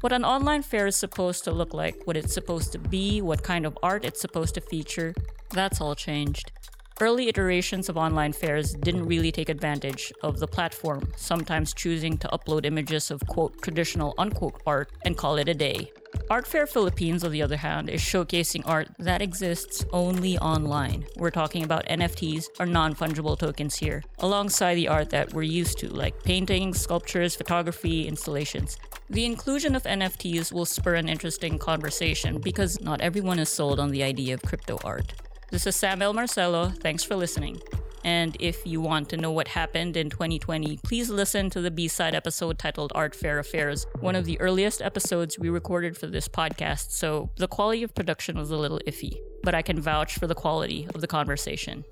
What 0.00 0.12
an 0.12 0.24
online 0.24 0.62
fair 0.62 0.86
is 0.86 0.96
supposed 0.96 1.44
to 1.44 1.50
look 1.50 1.72
like, 1.72 2.06
what 2.06 2.16
it's 2.16 2.34
supposed 2.34 2.72
to 2.72 2.78
be, 2.78 3.22
what 3.22 3.42
kind 3.42 3.64
of 3.64 3.78
art 3.82 4.04
it's 4.04 4.20
supposed 4.20 4.54
to 4.56 4.60
feature, 4.60 5.14
that's 5.50 5.80
all 5.80 5.94
changed. 5.94 6.52
Early 7.00 7.28
iterations 7.28 7.88
of 7.88 7.96
online 7.96 8.32
fairs 8.32 8.74
didn't 8.74 9.06
really 9.06 9.30
take 9.30 9.48
advantage 9.48 10.12
of 10.24 10.40
the 10.40 10.48
platform, 10.48 11.12
sometimes 11.14 11.72
choosing 11.72 12.18
to 12.18 12.28
upload 12.28 12.66
images 12.66 13.12
of 13.12 13.24
quote 13.28 13.62
traditional 13.62 14.14
unquote 14.18 14.60
art 14.66 14.90
and 15.04 15.16
call 15.16 15.36
it 15.36 15.48
a 15.48 15.54
day. 15.54 15.92
Art 16.28 16.44
Fair 16.44 16.66
Philippines, 16.66 17.22
on 17.22 17.30
the 17.30 17.40
other 17.40 17.56
hand, 17.56 17.88
is 17.88 18.00
showcasing 18.00 18.64
art 18.66 18.88
that 18.98 19.22
exists 19.22 19.84
only 19.92 20.38
online. 20.38 21.06
We're 21.16 21.30
talking 21.30 21.62
about 21.62 21.86
NFTs 21.86 22.46
or 22.58 22.66
non 22.66 22.96
fungible 22.96 23.38
tokens 23.38 23.76
here, 23.76 24.02
alongside 24.18 24.74
the 24.74 24.88
art 24.88 25.10
that 25.10 25.32
we're 25.32 25.42
used 25.42 25.78
to, 25.78 25.88
like 25.88 26.24
paintings, 26.24 26.80
sculptures, 26.80 27.36
photography, 27.36 28.08
installations. 28.08 28.76
The 29.08 29.24
inclusion 29.24 29.76
of 29.76 29.84
NFTs 29.84 30.52
will 30.52 30.66
spur 30.66 30.96
an 30.96 31.08
interesting 31.08 31.60
conversation 31.60 32.40
because 32.40 32.80
not 32.80 33.00
everyone 33.00 33.38
is 33.38 33.48
sold 33.48 33.78
on 33.78 33.92
the 33.92 34.02
idea 34.02 34.34
of 34.34 34.42
crypto 34.42 34.78
art. 34.82 35.14
This 35.50 35.66
is 35.66 35.76
Samuel 35.76 36.12
Marcelo. 36.12 36.68
Thanks 36.68 37.02
for 37.02 37.16
listening. 37.16 37.58
And 38.04 38.36
if 38.38 38.66
you 38.66 38.82
want 38.82 39.08
to 39.08 39.16
know 39.16 39.32
what 39.32 39.48
happened 39.48 39.96
in 39.96 40.10
2020, 40.10 40.76
please 40.84 41.08
listen 41.08 41.48
to 41.50 41.62
the 41.62 41.70
B 41.70 41.88
side 41.88 42.14
episode 42.14 42.58
titled 42.58 42.92
Art 42.94 43.14
Fair 43.14 43.38
Affairs, 43.38 43.86
one 44.00 44.14
of 44.14 44.26
the 44.26 44.38
earliest 44.40 44.82
episodes 44.82 45.38
we 45.38 45.48
recorded 45.48 45.96
for 45.96 46.06
this 46.06 46.28
podcast, 46.28 46.90
so 46.90 47.30
the 47.36 47.48
quality 47.48 47.82
of 47.82 47.94
production 47.94 48.36
was 48.36 48.50
a 48.50 48.58
little 48.58 48.80
iffy, 48.86 49.16
but 49.42 49.54
I 49.54 49.62
can 49.62 49.80
vouch 49.80 50.18
for 50.18 50.26
the 50.26 50.34
quality 50.34 50.86
of 50.94 51.00
the 51.00 51.06
conversation. 51.06 51.82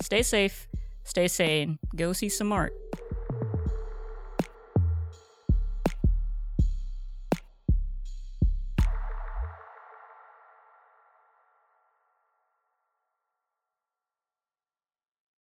Stay 0.00 0.22
safe, 0.22 0.66
stay 1.04 1.28
sane, 1.28 1.78
go 1.94 2.14
see 2.14 2.30
some 2.30 2.50
art. 2.50 2.72